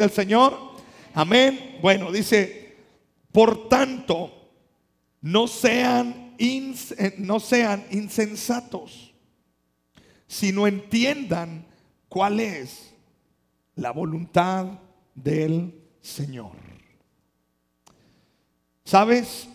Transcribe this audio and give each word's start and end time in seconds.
del 0.00 0.10
Señor. 0.10 0.58
Amén. 1.14 1.78
Bueno, 1.82 2.10
dice, 2.10 2.76
por 3.30 3.68
tanto, 3.68 4.50
no 5.20 5.46
sean, 5.46 6.34
eh, 6.38 7.14
no 7.18 7.38
insensatos, 7.90 9.12
sino 10.26 10.66
entiendan 10.66 11.66
cuál 12.08 12.40
es 12.40 12.94
la 13.74 13.90
voluntad 13.92 14.66
del 15.14 15.74
Señor. 16.00 16.52
¿Sabes? 18.84 19.48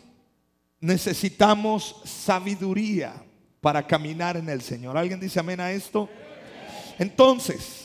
Necesitamos 0.79 2.01
sabiduría 2.05 3.13
para 3.59 3.85
caminar 3.85 4.37
en 4.37 4.47
el 4.47 4.61
Señor. 4.61 4.95
¿Alguien 4.95 5.19
dice 5.19 5.39
amén 5.39 5.59
a 5.59 5.71
esto? 5.71 6.07
Entonces, 6.99 7.84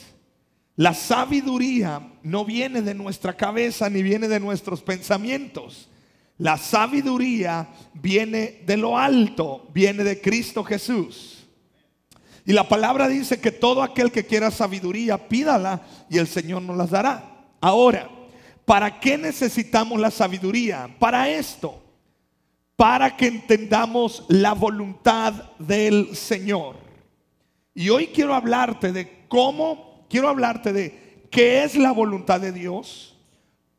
la 0.81 0.95
sabiduría 0.95 2.01
no 2.23 2.47
viene 2.47 2.81
de 2.81 2.95
nuestra 2.95 3.37
cabeza 3.37 3.91
ni 3.91 4.03
viene 4.03 4.29
de 4.29 4.41
nuestros 4.41 4.81
pensamientos. 4.81 5.91
La 6.39 6.57
sabiduría 6.57 7.69
viene 7.93 8.63
de 8.65 8.79
lo 8.79 8.97
alto, 8.97 9.69
viene 9.75 10.05
de 10.05 10.23
Cristo 10.23 10.65
Jesús. 10.65 11.47
Y 12.47 12.55
la 12.55 12.67
palabra 12.67 13.09
dice 13.09 13.39
que 13.43 13.53
todo 13.53 13.83
aquel 13.83 14.11
que 14.11 14.25
quiera 14.25 14.51
sabiduría, 14.51 15.29
pídala 15.29 15.83
y 16.09 16.17
el 16.17 16.27
Señor 16.27 16.63
nos 16.63 16.79
las 16.79 16.89
dará. 16.89 17.45
Ahora, 17.61 18.09
¿para 18.65 19.01
qué 19.01 19.19
necesitamos 19.19 20.01
la 20.01 20.11
sabiduría? 20.11 20.89
Para 20.99 21.29
esto, 21.29 21.79
para 22.75 23.19
que 23.19 23.27
entendamos 23.27 24.25
la 24.29 24.55
voluntad 24.55 25.35
del 25.59 26.17
Señor. 26.17 26.77
Y 27.75 27.91
hoy 27.91 28.07
quiero 28.07 28.35
hablarte 28.35 28.93
de 28.93 29.27
cómo, 29.29 29.90
quiero 30.11 30.29
hablarte 30.29 30.75
de 30.75 31.27
qué 31.31 31.63
es 31.65 31.77
la 31.77 31.93
voluntad 31.93 32.41
de 32.41 32.53
Dios, 32.53 33.17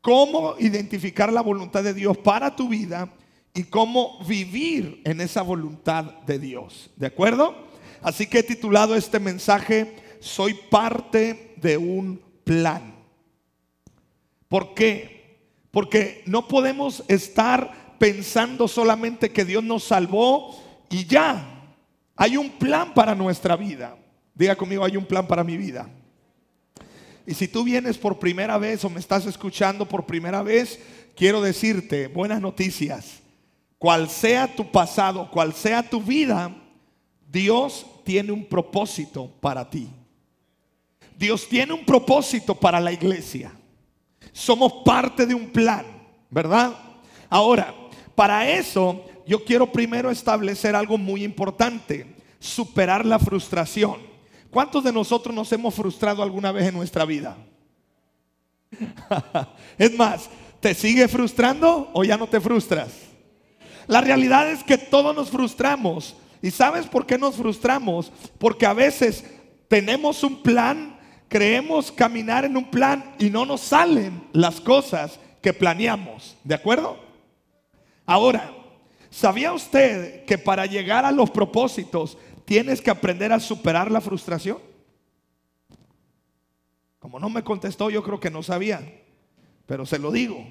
cómo 0.00 0.56
identificar 0.58 1.32
la 1.32 1.42
voluntad 1.42 1.84
de 1.84 1.94
Dios 1.94 2.16
para 2.18 2.56
tu 2.56 2.68
vida 2.68 3.12
y 3.54 3.64
cómo 3.64 4.18
vivir 4.26 5.02
en 5.04 5.20
esa 5.20 5.42
voluntad 5.42 6.04
de 6.26 6.38
Dios. 6.38 6.90
¿De 6.96 7.06
acuerdo? 7.06 7.54
Así 8.00 8.26
que 8.26 8.40
he 8.40 8.42
titulado 8.42 8.96
este 8.96 9.20
mensaje, 9.20 9.96
Soy 10.20 10.54
parte 10.54 11.54
de 11.56 11.76
un 11.76 12.22
plan. 12.44 12.94
¿Por 14.48 14.72
qué? 14.72 15.40
Porque 15.72 16.22
no 16.26 16.46
podemos 16.46 17.02
estar 17.08 17.96
pensando 17.98 18.68
solamente 18.68 19.32
que 19.32 19.44
Dios 19.44 19.64
nos 19.64 19.82
salvó 19.82 20.62
y 20.90 21.06
ya. 21.06 21.74
Hay 22.14 22.36
un 22.36 22.50
plan 22.50 22.94
para 22.94 23.16
nuestra 23.16 23.56
vida. 23.56 23.96
Diga 24.34 24.54
conmigo, 24.54 24.84
hay 24.84 24.96
un 24.96 25.06
plan 25.06 25.26
para 25.26 25.42
mi 25.42 25.56
vida. 25.56 25.88
Y 27.32 27.34
si 27.34 27.48
tú 27.48 27.64
vienes 27.64 27.96
por 27.96 28.18
primera 28.18 28.58
vez 28.58 28.84
o 28.84 28.90
me 28.90 29.00
estás 29.00 29.24
escuchando 29.24 29.88
por 29.88 30.04
primera 30.04 30.42
vez, 30.42 30.78
quiero 31.16 31.40
decirte 31.40 32.08
buenas 32.08 32.42
noticias. 32.42 33.22
Cual 33.78 34.10
sea 34.10 34.54
tu 34.54 34.70
pasado, 34.70 35.30
cual 35.30 35.54
sea 35.54 35.82
tu 35.82 36.02
vida, 36.02 36.54
Dios 37.26 37.86
tiene 38.04 38.32
un 38.32 38.44
propósito 38.44 39.30
para 39.40 39.70
ti. 39.70 39.88
Dios 41.16 41.48
tiene 41.48 41.72
un 41.72 41.86
propósito 41.86 42.54
para 42.54 42.78
la 42.78 42.92
iglesia. 42.92 43.50
Somos 44.30 44.82
parte 44.84 45.24
de 45.24 45.34
un 45.34 45.46
plan, 45.46 45.86
¿verdad? 46.28 46.74
Ahora, 47.30 47.74
para 48.14 48.46
eso 48.46 49.06
yo 49.26 49.42
quiero 49.42 49.72
primero 49.72 50.10
establecer 50.10 50.76
algo 50.76 50.98
muy 50.98 51.24
importante, 51.24 52.14
superar 52.38 53.06
la 53.06 53.18
frustración. 53.18 54.11
¿Cuántos 54.52 54.84
de 54.84 54.92
nosotros 54.92 55.34
nos 55.34 55.50
hemos 55.52 55.74
frustrado 55.74 56.22
alguna 56.22 56.52
vez 56.52 56.68
en 56.68 56.74
nuestra 56.74 57.06
vida? 57.06 57.38
es 59.78 59.96
más, 59.96 60.28
¿te 60.60 60.74
sigue 60.74 61.08
frustrando 61.08 61.88
o 61.94 62.04
ya 62.04 62.18
no 62.18 62.26
te 62.26 62.38
frustras? 62.38 62.90
La 63.86 64.02
realidad 64.02 64.50
es 64.50 64.62
que 64.62 64.76
todos 64.76 65.16
nos 65.16 65.30
frustramos. 65.30 66.14
¿Y 66.42 66.50
sabes 66.50 66.86
por 66.86 67.06
qué 67.06 67.16
nos 67.16 67.36
frustramos? 67.36 68.12
Porque 68.36 68.66
a 68.66 68.74
veces 68.74 69.24
tenemos 69.68 70.22
un 70.22 70.42
plan, 70.42 70.98
creemos 71.28 71.90
caminar 71.90 72.44
en 72.44 72.54
un 72.54 72.70
plan 72.70 73.14
y 73.18 73.30
no 73.30 73.46
nos 73.46 73.62
salen 73.62 74.22
las 74.34 74.60
cosas 74.60 75.18
que 75.40 75.54
planeamos. 75.54 76.36
¿De 76.44 76.54
acuerdo? 76.54 76.98
Ahora, 78.04 78.52
¿sabía 79.08 79.54
usted 79.54 80.26
que 80.26 80.36
para 80.36 80.66
llegar 80.66 81.06
a 81.06 81.10
los 81.10 81.30
propósitos 81.30 82.18
tienes 82.52 82.82
que 82.82 82.90
aprender 82.90 83.32
a 83.32 83.40
superar 83.40 83.90
la 83.90 84.02
frustración. 84.02 84.58
Como 86.98 87.18
no 87.18 87.30
me 87.30 87.42
contestó, 87.42 87.88
yo 87.88 88.02
creo 88.02 88.20
que 88.20 88.30
no 88.30 88.42
sabía, 88.42 89.00
pero 89.64 89.86
se 89.86 89.98
lo 89.98 90.12
digo. 90.12 90.46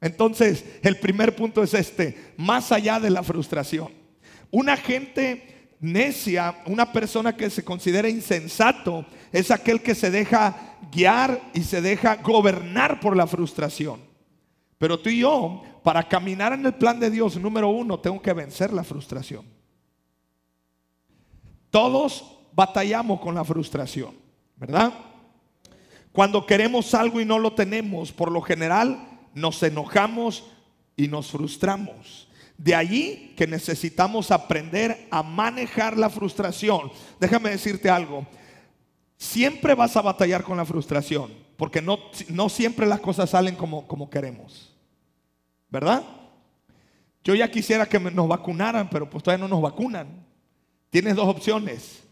Entonces, 0.00 0.64
el 0.82 1.00
primer 1.00 1.34
punto 1.34 1.64
es 1.64 1.74
este, 1.74 2.32
más 2.36 2.70
allá 2.70 3.00
de 3.00 3.10
la 3.10 3.24
frustración. 3.24 3.88
Una 4.52 4.76
gente 4.76 5.72
necia, 5.80 6.62
una 6.66 6.92
persona 6.92 7.36
que 7.36 7.50
se 7.50 7.64
considera 7.64 8.08
insensato, 8.08 9.04
es 9.32 9.50
aquel 9.50 9.82
que 9.82 9.96
se 9.96 10.12
deja 10.12 10.76
guiar 10.92 11.40
y 11.54 11.64
se 11.64 11.82
deja 11.82 12.22
gobernar 12.22 13.00
por 13.00 13.16
la 13.16 13.26
frustración. 13.26 13.98
Pero 14.78 15.00
tú 15.00 15.10
y 15.10 15.18
yo, 15.18 15.60
para 15.82 16.06
caminar 16.06 16.52
en 16.52 16.64
el 16.64 16.74
plan 16.74 17.00
de 17.00 17.10
Dios, 17.10 17.36
número 17.36 17.68
uno, 17.70 17.98
tengo 17.98 18.22
que 18.22 18.32
vencer 18.32 18.72
la 18.72 18.84
frustración. 18.84 19.53
Todos 21.74 22.24
batallamos 22.52 23.18
con 23.18 23.34
la 23.34 23.44
frustración, 23.44 24.14
¿verdad? 24.54 24.92
Cuando 26.12 26.46
queremos 26.46 26.94
algo 26.94 27.20
y 27.20 27.24
no 27.24 27.40
lo 27.40 27.54
tenemos, 27.54 28.12
por 28.12 28.30
lo 28.30 28.40
general 28.42 28.96
nos 29.34 29.60
enojamos 29.60 30.44
y 30.96 31.08
nos 31.08 31.32
frustramos. 31.32 32.28
De 32.56 32.76
allí 32.76 33.34
que 33.36 33.48
necesitamos 33.48 34.30
aprender 34.30 35.08
a 35.10 35.24
manejar 35.24 35.98
la 35.98 36.08
frustración. 36.10 36.92
Déjame 37.18 37.50
decirte 37.50 37.90
algo. 37.90 38.24
Siempre 39.16 39.74
vas 39.74 39.96
a 39.96 40.02
batallar 40.02 40.44
con 40.44 40.56
la 40.56 40.64
frustración, 40.64 41.32
porque 41.56 41.82
no, 41.82 41.98
no 42.28 42.48
siempre 42.50 42.86
las 42.86 43.00
cosas 43.00 43.30
salen 43.30 43.56
como, 43.56 43.88
como 43.88 44.08
queremos. 44.08 44.72
¿Verdad? 45.70 46.04
Yo 47.24 47.34
ya 47.34 47.50
quisiera 47.50 47.84
que 47.84 47.98
nos 47.98 48.28
vacunaran, 48.28 48.88
pero 48.88 49.10
pues 49.10 49.24
todavía 49.24 49.44
no 49.44 49.52
nos 49.52 49.60
vacunan. 49.60 50.23
Tienes 50.94 51.16
dos 51.16 51.26
opciones. 51.26 52.04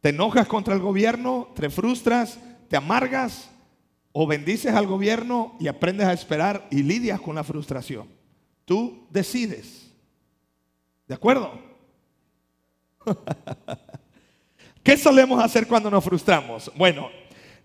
Te 0.00 0.10
enojas 0.10 0.46
contra 0.46 0.72
el 0.74 0.80
gobierno, 0.80 1.48
te 1.56 1.68
frustras, 1.68 2.38
te 2.68 2.76
amargas 2.76 3.50
o 4.12 4.28
bendices 4.28 4.72
al 4.72 4.86
gobierno 4.86 5.56
y 5.58 5.66
aprendes 5.66 6.06
a 6.06 6.12
esperar 6.12 6.68
y 6.70 6.84
lidias 6.84 7.20
con 7.20 7.34
la 7.34 7.42
frustración. 7.42 8.06
Tú 8.64 9.08
decides. 9.10 9.92
¿De 11.08 11.16
acuerdo? 11.16 11.50
¿Qué 14.84 14.96
solemos 14.96 15.42
hacer 15.42 15.66
cuando 15.66 15.90
nos 15.90 16.04
frustramos? 16.04 16.70
Bueno, 16.76 17.08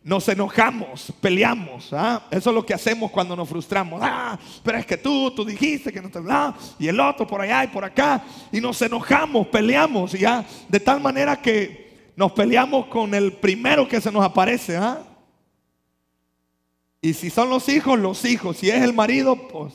nos 0.04 0.28
enojamos, 0.28 1.14
peleamos. 1.22 1.94
¿ah? 1.94 2.24
Eso 2.32 2.50
es 2.50 2.56
lo 2.56 2.66
que 2.66 2.74
hacemos 2.74 3.12
cuando 3.12 3.36
nos 3.36 3.48
frustramos. 3.48 4.02
Ah, 4.04 4.38
pero 4.64 4.78
es 4.78 4.86
que 4.86 4.98
tú, 4.98 5.32
tú 5.32 5.46
dijiste 5.46 5.92
que 5.92 6.02
no 6.02 6.10
te 6.10 6.20
ah, 6.30 6.56
y 6.80 6.88
el 6.88 7.00
otro 7.00 7.28
por 7.28 7.42
allá 7.42 7.64
y 7.64 7.68
por 7.68 7.86
acá. 7.86 8.24
Y 8.52 8.60
nos 8.60 8.82
enojamos, 8.82 9.48
peleamos, 9.48 10.14
¿ya? 10.14 10.46
De 10.68 10.80
tal 10.80 11.00
manera 11.02 11.40
que 11.40 12.12
nos 12.16 12.32
peleamos 12.32 12.88
con 12.88 13.14
el 13.14 13.34
primero 13.34 13.88
que 13.88 14.02
se 14.02 14.12
nos 14.12 14.24
aparece. 14.24 14.76
¿ah? 14.78 15.04
Y 17.02 17.14
si 17.14 17.30
son 17.30 17.50
los 17.50 17.70
hijos, 17.70 18.00
los 18.00 18.26
hijos. 18.26 18.58
Si 18.58 18.70
es 18.70 18.82
el 18.82 18.94
marido, 18.94 19.36
pues 19.48 19.74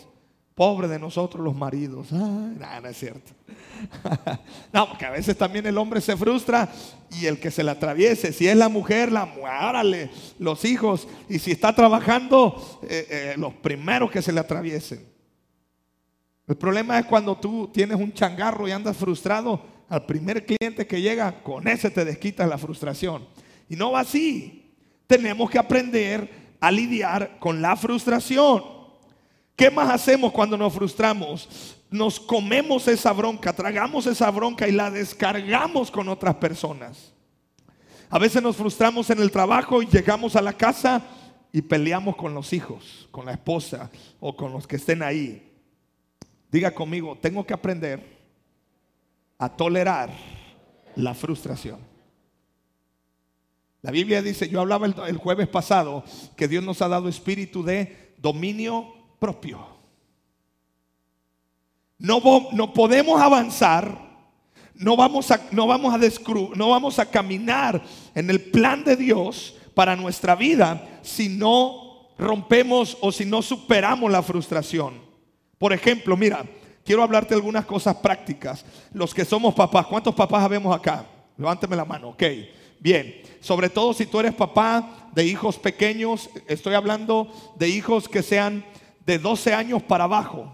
pobre 0.57 0.89
de 0.89 0.99
nosotros 0.99 1.45
los 1.45 1.55
maridos. 1.55 2.09
Ah, 2.13 2.81
no 2.83 2.89
es 2.89 2.97
cierto. 2.97 3.31
no, 4.73 4.89
porque 4.89 5.05
a 5.05 5.11
veces 5.11 5.37
también 5.37 5.67
el 5.67 5.77
hombre 5.77 6.01
se 6.01 6.17
frustra 6.17 6.73
y 7.11 7.27
el 7.27 7.39
que 7.39 7.51
se 7.51 7.63
le 7.63 7.73
atraviese, 7.73 8.33
si 8.33 8.49
es 8.49 8.57
la 8.57 8.71
mujer, 8.71 9.13
la 9.13 9.29
los 10.39 10.65
hijos, 10.65 11.07
y 11.29 11.39
si 11.39 11.53
está 11.53 11.75
trabajando, 11.75 12.81
eh, 12.89 13.07
eh, 13.11 13.35
los 13.37 13.53
primeros 13.53 14.11
que 14.11 14.23
se 14.23 14.33
le 14.33 14.41
atraviesen. 14.41 15.07
El 16.49 16.57
problema 16.57 16.99
es 16.99 17.05
cuando 17.05 17.37
tú 17.37 17.69
tienes 17.69 17.99
un 17.99 18.15
changarro 18.15 18.67
y 18.67 18.73
andas 18.73 18.97
frustrado, 18.97 19.63
al 19.91 20.07
primer 20.07 20.47
cliente 20.47 20.87
que 20.87 21.03
llega, 21.03 21.43
con 21.43 21.69
ese 21.69 21.91
te 21.91 22.03
desquitas 22.03 22.49
la 22.49 22.57
frustración. 22.57 23.27
Y 23.69 23.77
no 23.77 23.93
va 23.93 24.01
así. 24.01 24.75
Tenemos 25.07 25.51
que 25.51 25.59
aprender 25.59 26.57
a 26.59 26.71
lidiar 26.71 27.39
con 27.39 27.61
la 27.61 27.77
frustración. 27.77 28.76
¿Qué 29.57 29.71
más 29.71 29.91
hacemos 29.91 30.33
cuando 30.33 30.57
nos 30.57 30.73
frustramos? 30.73 31.77
nos 31.91 32.19
comemos 32.19 32.89
esa 32.89 33.13
bronca, 33.13 33.53
tragamos 33.53 34.07
esa 34.07 34.31
bronca 34.31 34.69
y 34.69 34.73
la 34.73 34.91
descargamos 34.91 35.91
con 35.91 36.09
otras 36.09 36.35
personas. 36.37 37.13
A 38.09 38.19
veces 38.19 38.43
nos 38.43 38.57
frustramos 38.57 39.11
en 39.11 39.21
el 39.21 39.31
trabajo 39.31 39.83
y 39.83 39.87
llegamos 39.87 40.37
a 40.37 40.43
la 40.43 40.53
casa 40.53 41.03
y 41.53 41.63
peleamos 41.63 42.17
con 42.17 42.35
los 42.35 42.53
hijos, 42.53 43.09
con 43.11 43.27
la 43.27 43.33
esposa 43.33 43.91
o 44.21 44.37
con 44.37 44.53
los 44.53 44.67
que 44.67 44.77
estén 44.77 45.03
ahí. 45.03 45.53
Diga 46.51 46.73
conmigo, 46.73 47.17
tengo 47.21 47.45
que 47.45 47.55
aprender 47.55 48.17
a 49.39 49.49
tolerar 49.49 50.11
la 50.95 51.15
frustración. 51.15 51.81
La 53.83 53.91
Biblia 53.91 54.23
dice, 54.23 54.49
yo 54.49 54.61
hablaba 54.61 54.87
el, 54.87 55.17
jueves 55.17 55.49
pasado, 55.49 56.05
que 56.37 56.49
Dios 56.49 56.65
nos 56.65 56.83
ha 56.83 56.89
dado 56.89 57.09
espíritu 57.09 57.63
de 57.63 58.15
dominio 58.19 58.96
propio. 59.19 59.77
No, 61.99 62.21
no 62.53 62.73
podemos 62.73 63.21
avanzar, 63.21 63.99
no 64.75 64.97
vamos, 64.97 65.31
a, 65.31 65.41
no, 65.51 65.67
vamos 65.67 65.95
a 65.95 65.99
no 66.55 66.69
vamos 66.71 66.99
a 66.99 67.07
caminar 67.07 67.83
en 68.15 68.29
el 68.29 68.41
plan 68.41 68.85
de 68.85 68.97
Dios 68.97 69.57
para 69.75 69.97
nuestra 69.97 70.35
vida 70.35 71.01
si 71.03 71.29
no 71.29 72.11
rompemos 72.19 72.97
o 73.01 73.13
si 73.13 73.25
no 73.25 73.43
superamos 73.43 74.11
la 74.11 74.23
frustración. 74.23 75.01
Por 75.59 75.73
ejemplo, 75.73 76.17
mira, 76.17 76.45
quiero 76.85 77.03
hablarte 77.03 77.35
algunas 77.35 77.65
cosas 77.65 77.97
prácticas. 77.97 78.65
Los 78.93 79.15
que 79.15 79.25
somos 79.25 79.55
papás, 79.55 79.87
¿cuántos 79.87 80.15
papás 80.15 80.43
habemos 80.43 80.75
acá? 80.75 81.07
Levánteme 81.37 81.77
la 81.77 81.85
mano, 81.85 82.11
ok. 82.11 82.23
Bien, 82.79 83.23
sobre 83.41 83.71
todo 83.71 83.95
si 83.95 84.07
tú 84.07 84.21
eres 84.21 84.35
papá 84.35 85.09
de 85.15 85.25
hijos 85.25 85.59
pequeños, 85.59 86.29
estoy 86.47 86.75
hablando 86.75 87.33
de 87.57 87.69
hijos 87.69 88.09
que 88.09 88.23
sean 88.23 88.65
de 89.07 89.19
12 89.19 89.55
años 89.55 89.83
para 89.83 90.05
abajo. 90.05 90.53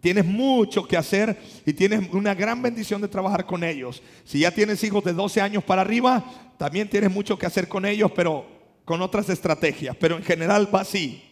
Tienes 0.00 0.26
mucho 0.26 0.86
que 0.86 0.96
hacer 0.96 1.40
y 1.64 1.72
tienes 1.72 2.12
una 2.12 2.34
gran 2.34 2.60
bendición 2.60 3.00
de 3.00 3.08
trabajar 3.08 3.46
con 3.46 3.62
ellos. 3.62 4.02
Si 4.24 4.40
ya 4.40 4.50
tienes 4.50 4.82
hijos 4.82 5.04
de 5.04 5.12
12 5.12 5.40
años 5.40 5.62
para 5.62 5.82
arriba, 5.82 6.24
también 6.58 6.90
tienes 6.90 7.12
mucho 7.12 7.38
que 7.38 7.46
hacer 7.46 7.68
con 7.68 7.86
ellos, 7.86 8.10
pero 8.14 8.44
con 8.84 9.00
otras 9.00 9.28
estrategias. 9.28 9.96
Pero 9.98 10.16
en 10.16 10.24
general 10.24 10.74
va 10.74 10.80
así. 10.80 11.22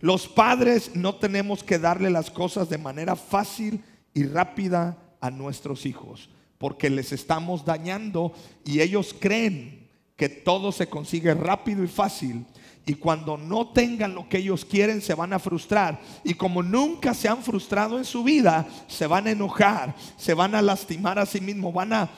Los 0.00 0.28
padres 0.28 0.94
no 0.94 1.16
tenemos 1.16 1.64
que 1.64 1.78
darle 1.78 2.10
las 2.10 2.30
cosas 2.30 2.68
de 2.68 2.78
manera 2.78 3.16
fácil 3.16 3.82
y 4.12 4.24
rápida 4.24 4.98
a 5.20 5.30
nuestros 5.30 5.86
hijos 5.86 6.28
porque 6.60 6.90
les 6.90 7.10
estamos 7.12 7.64
dañando 7.64 8.34
y 8.66 8.82
ellos 8.82 9.16
creen 9.18 9.88
que 10.14 10.28
todo 10.28 10.72
se 10.72 10.88
consigue 10.90 11.32
rápido 11.32 11.82
y 11.82 11.86
fácil. 11.86 12.44
Y 12.90 12.94
cuando 12.96 13.36
no 13.36 13.68
tengan 13.68 14.16
lo 14.16 14.28
que 14.28 14.38
ellos 14.38 14.64
quieren, 14.64 15.00
se 15.00 15.14
van 15.14 15.32
a 15.32 15.38
frustrar. 15.38 16.00
Y 16.24 16.34
como 16.34 16.60
nunca 16.60 17.14
se 17.14 17.28
han 17.28 17.40
frustrado 17.40 17.98
en 17.98 18.04
su 18.04 18.24
vida, 18.24 18.66
se 18.88 19.06
van 19.06 19.28
a 19.28 19.30
enojar, 19.30 19.94
se 20.16 20.34
van 20.34 20.56
a 20.56 20.60
lastimar 20.60 21.16
a 21.16 21.24
sí 21.24 21.40
mismos, 21.40 21.72
van 21.72 21.92
a, 21.92 22.10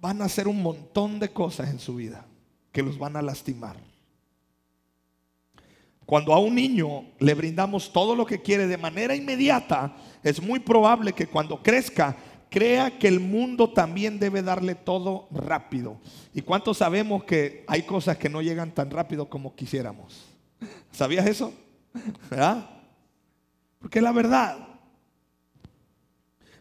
van 0.00 0.20
a 0.20 0.24
hacer 0.24 0.48
un 0.48 0.60
montón 0.60 1.20
de 1.20 1.28
cosas 1.28 1.70
en 1.70 1.78
su 1.78 1.94
vida 1.94 2.26
que 2.72 2.82
los 2.82 2.98
van 2.98 3.14
a 3.14 3.22
lastimar. 3.22 3.76
Cuando 6.04 6.34
a 6.34 6.40
un 6.40 6.56
niño 6.56 7.04
le 7.20 7.34
brindamos 7.34 7.92
todo 7.92 8.16
lo 8.16 8.26
que 8.26 8.42
quiere 8.42 8.66
de 8.66 8.78
manera 8.78 9.14
inmediata, 9.14 9.94
es 10.24 10.42
muy 10.42 10.58
probable 10.58 11.12
que 11.12 11.28
cuando 11.28 11.62
crezca 11.62 12.16
crea 12.56 12.98
que 12.98 13.06
el 13.06 13.20
mundo 13.20 13.68
también 13.68 14.18
debe 14.18 14.40
darle 14.40 14.74
todo 14.74 15.28
rápido. 15.30 16.00
¿Y 16.32 16.40
cuántos 16.40 16.78
sabemos 16.78 17.22
que 17.24 17.66
hay 17.68 17.82
cosas 17.82 18.16
que 18.16 18.30
no 18.30 18.40
llegan 18.40 18.72
tan 18.72 18.90
rápido 18.90 19.28
como 19.28 19.54
quisiéramos? 19.54 20.24
¿Sabías 20.90 21.26
eso? 21.26 21.52
¿Verdad? 22.30 22.70
Porque 23.78 23.98
es 23.98 24.02
la 24.02 24.12
verdad. 24.12 24.56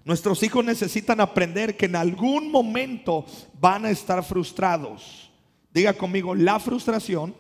Nuestros 0.03 0.44
hijos 0.44 0.65
necesitan 0.65 1.21
aprender 1.21 1.77
que 1.77 1.86
en 1.86 1.95
algún 1.95 2.51
momento 2.51 3.25
van 3.57 3.86
a 3.86 3.89
estar 3.89 4.21
frustrados. 4.21 5.31
Diga 5.74 5.94
conmigo, 5.94 6.36
la 6.36 6.59
frustración 6.59 7.33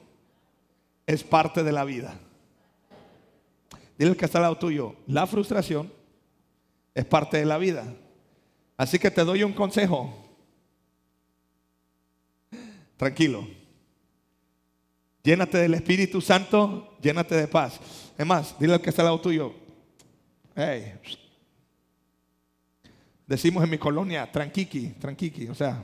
es 1.05 1.25
parte 1.25 1.61
de 1.61 1.73
la 1.73 1.83
vida. 1.83 2.17
Dile 3.97 4.11
al 4.11 4.15
que 4.15 4.23
está 4.23 4.37
al 4.37 4.43
lado 4.43 4.57
tuyo, 4.57 4.95
la 5.07 5.27
frustración 5.27 5.91
es 6.93 7.03
parte 7.03 7.35
de 7.35 7.45
la 7.45 7.57
vida. 7.57 7.85
Así 8.77 8.99
que 8.99 9.11
te 9.11 9.23
doy 9.23 9.43
un 9.43 9.53
consejo. 9.53 10.13
Tranquilo. 12.97 13.47
Llénate 15.23 15.57
del 15.57 15.73
Espíritu 15.73 16.21
Santo, 16.21 16.97
llénate 17.01 17.35
de 17.35 17.47
paz. 17.47 17.79
Es 18.17 18.25
más, 18.25 18.57
dile 18.59 18.73
al 18.73 18.81
que 18.81 18.89
está 18.89 19.01
al 19.01 19.07
lado 19.07 19.21
tuyo. 19.21 19.53
Hey. 20.55 20.93
Decimos 23.25 23.63
en 23.63 23.69
mi 23.71 23.77
colonia, 23.77 24.31
tranquiqui, 24.31 24.89
tranquiqui. 24.99 25.47
O 25.47 25.55
sea, 25.55 25.83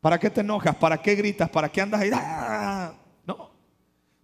¿para 0.00 0.18
qué 0.18 0.28
te 0.28 0.42
enojas? 0.42 0.76
¿Para 0.76 1.00
qué 1.00 1.14
gritas? 1.14 1.48
¿Para 1.48 1.70
qué 1.70 1.80
andas 1.80 2.00
ahí? 2.00 2.10
¡Ah! 2.12 2.94
No. 3.26 3.50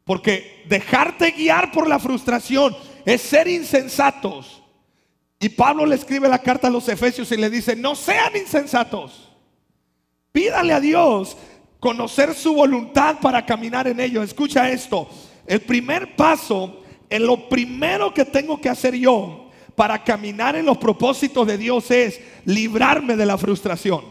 Porque 0.05 0.65
dejarte 0.69 1.31
guiar 1.31 1.73
por 1.73 1.88
la 1.88 1.99
frustración 1.99 2.77
es 3.06 3.23
ser 3.23 3.49
insensatos. 3.49 4.62
Y 5.40 5.48
Pablo 5.48 5.87
le 5.87 5.96
escribe 5.96 6.28
la 6.28 6.38
carta 6.38 6.69
a 6.69 6.70
los 6.70 6.87
Efesios 6.88 7.32
y 7.32 7.37
le 7.38 7.48
dice, 7.48 7.75
no 7.75 7.94
sean 7.96 8.37
insensatos. 8.37 9.32
Pídale 10.31 10.75
a 10.75 10.81
Dios 10.81 11.37
conocer 11.81 12.34
su 12.34 12.52
voluntad 12.52 13.19
para 13.20 13.46
caminar 13.46 13.88
en 13.88 14.00
ello. 14.00 14.22
Escucha 14.22 14.70
esto. 14.70 15.08
El 15.46 15.62
primer 15.62 16.14
paso, 16.14 16.82
en 17.08 17.26
lo 17.26 17.48
primero 17.48 18.12
que 18.12 18.26
tengo 18.26 18.60
que 18.60 18.69
hacer 18.69 18.94
yo 18.94 19.50
para 19.75 20.04
caminar 20.04 20.56
en 20.56 20.66
los 20.66 20.76
propósitos 20.76 21.46
de 21.46 21.56
Dios 21.56 21.90
es 21.90 22.20
librarme 22.44 23.16
de 23.16 23.25
la 23.25 23.38
frustración. 23.38 24.04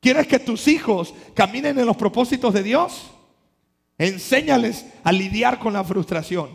¿Quieres 0.00 0.26
que 0.26 0.38
tus 0.38 0.68
hijos 0.68 1.14
caminen 1.32 1.78
en 1.78 1.86
los 1.86 1.96
propósitos 1.96 2.52
de 2.52 2.62
Dios? 2.62 3.10
Enséñales 3.96 4.84
a 5.02 5.10
lidiar 5.10 5.58
con 5.58 5.72
la 5.72 5.82
frustración. 5.82 6.50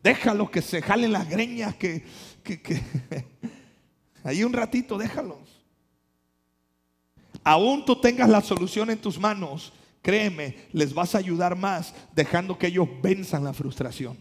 Déjalos 0.00 0.50
que 0.50 0.62
se 0.62 0.80
jalen 0.80 1.10
las 1.10 1.28
greñas, 1.28 1.74
que 1.74 2.04
ahí 4.24 4.44
un 4.44 4.52
ratito 4.52 4.98
déjalos. 4.98 5.64
Aún 7.44 7.84
tú 7.84 8.00
tengas 8.00 8.28
la 8.28 8.40
solución 8.40 8.90
en 8.90 8.98
tus 8.98 9.18
manos, 9.18 9.72
créeme, 10.02 10.56
les 10.72 10.92
vas 10.92 11.14
a 11.14 11.18
ayudar 11.18 11.56
más 11.56 11.94
dejando 12.14 12.58
que 12.58 12.66
ellos 12.66 12.88
venzan 13.02 13.44
la 13.44 13.52
frustración. 13.52 14.16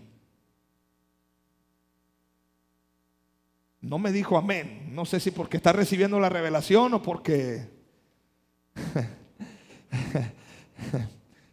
No 3.86 4.00
me 4.00 4.12
dijo 4.12 4.36
amén. 4.38 4.90
No 4.94 5.06
sé 5.06 5.20
si 5.20 5.30
porque 5.30 5.58
está 5.58 5.72
recibiendo 5.72 6.20
la 6.20 6.30
revelación 6.30 6.96
o 6.96 7.04
porque... 7.04 7.70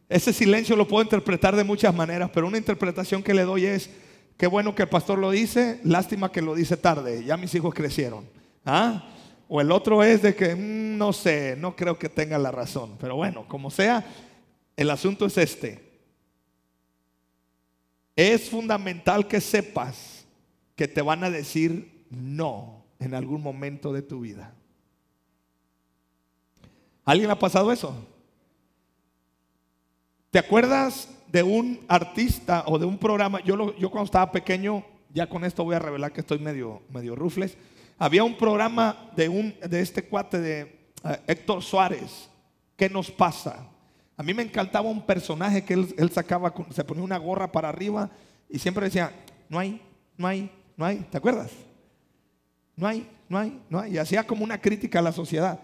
Ese 0.08 0.32
silencio 0.32 0.74
lo 0.76 0.88
puedo 0.88 1.02
interpretar 1.02 1.56
de 1.56 1.64
muchas 1.64 1.94
maneras, 1.94 2.30
pero 2.32 2.46
una 2.46 2.58
interpretación 2.58 3.22
que 3.22 3.34
le 3.34 3.42
doy 3.42 3.66
es, 3.66 3.90
Qué 4.42 4.48
bueno 4.48 4.74
que 4.74 4.82
el 4.82 4.88
pastor 4.88 5.20
lo 5.20 5.30
dice, 5.30 5.78
lástima 5.84 6.32
que 6.32 6.42
lo 6.42 6.56
dice 6.56 6.76
tarde, 6.76 7.22
ya 7.22 7.36
mis 7.36 7.54
hijos 7.54 7.72
crecieron. 7.72 8.28
¿Ah? 8.64 9.08
O 9.46 9.60
el 9.60 9.70
otro 9.70 10.02
es 10.02 10.20
de 10.20 10.34
que 10.34 10.56
mm, 10.56 10.98
no 10.98 11.12
sé, 11.12 11.54
no 11.56 11.76
creo 11.76 11.96
que 11.96 12.08
tenga 12.08 12.36
la 12.38 12.50
razón. 12.50 12.96
Pero 12.98 13.14
bueno, 13.14 13.46
como 13.46 13.70
sea, 13.70 14.04
el 14.76 14.90
asunto 14.90 15.26
es 15.26 15.38
este. 15.38 16.00
Es 18.16 18.50
fundamental 18.50 19.28
que 19.28 19.40
sepas 19.40 20.26
que 20.74 20.88
te 20.88 21.02
van 21.02 21.22
a 21.22 21.30
decir 21.30 22.04
no 22.10 22.84
en 22.98 23.14
algún 23.14 23.42
momento 23.42 23.92
de 23.92 24.02
tu 24.02 24.22
vida. 24.22 24.56
¿Alguien 27.04 27.30
ha 27.30 27.38
pasado 27.38 27.70
eso? 27.70 27.94
¿Te 30.32 30.38
acuerdas 30.38 31.10
de 31.30 31.42
un 31.42 31.84
artista 31.88 32.64
o 32.66 32.78
de 32.78 32.86
un 32.86 32.96
programa? 32.96 33.44
Yo, 33.44 33.76
yo 33.76 33.90
cuando 33.90 34.06
estaba 34.06 34.32
pequeño, 34.32 34.82
ya 35.12 35.28
con 35.28 35.44
esto 35.44 35.62
voy 35.62 35.76
a 35.76 35.78
revelar 35.78 36.10
que 36.10 36.22
estoy 36.22 36.38
medio, 36.38 36.80
medio 36.88 37.14
rufles. 37.14 37.58
Había 37.98 38.24
un 38.24 38.38
programa 38.38 39.10
de, 39.14 39.28
un, 39.28 39.54
de 39.60 39.82
este 39.82 40.04
cuate 40.04 40.40
de 40.40 40.60
eh, 41.04 41.20
Héctor 41.26 41.62
Suárez. 41.62 42.30
¿Qué 42.76 42.88
nos 42.88 43.10
pasa? 43.10 43.68
A 44.16 44.22
mí 44.22 44.32
me 44.32 44.42
encantaba 44.42 44.88
un 44.88 45.04
personaje 45.04 45.66
que 45.66 45.74
él, 45.74 45.94
él 45.98 46.10
sacaba, 46.10 46.54
se 46.70 46.82
ponía 46.82 47.04
una 47.04 47.18
gorra 47.18 47.52
para 47.52 47.68
arriba 47.68 48.08
y 48.48 48.58
siempre 48.58 48.86
decía, 48.86 49.12
no 49.50 49.58
hay, 49.58 49.82
no 50.16 50.26
hay, 50.28 50.50
no 50.78 50.86
hay. 50.86 50.96
¿Te 51.10 51.18
acuerdas? 51.18 51.50
No 52.74 52.86
hay, 52.86 53.06
no 53.28 53.36
hay, 53.36 53.60
no 53.68 53.80
hay. 53.80 53.92
Y 53.92 53.98
hacía 53.98 54.26
como 54.26 54.44
una 54.44 54.58
crítica 54.58 55.00
a 55.00 55.02
la 55.02 55.12
sociedad. 55.12 55.60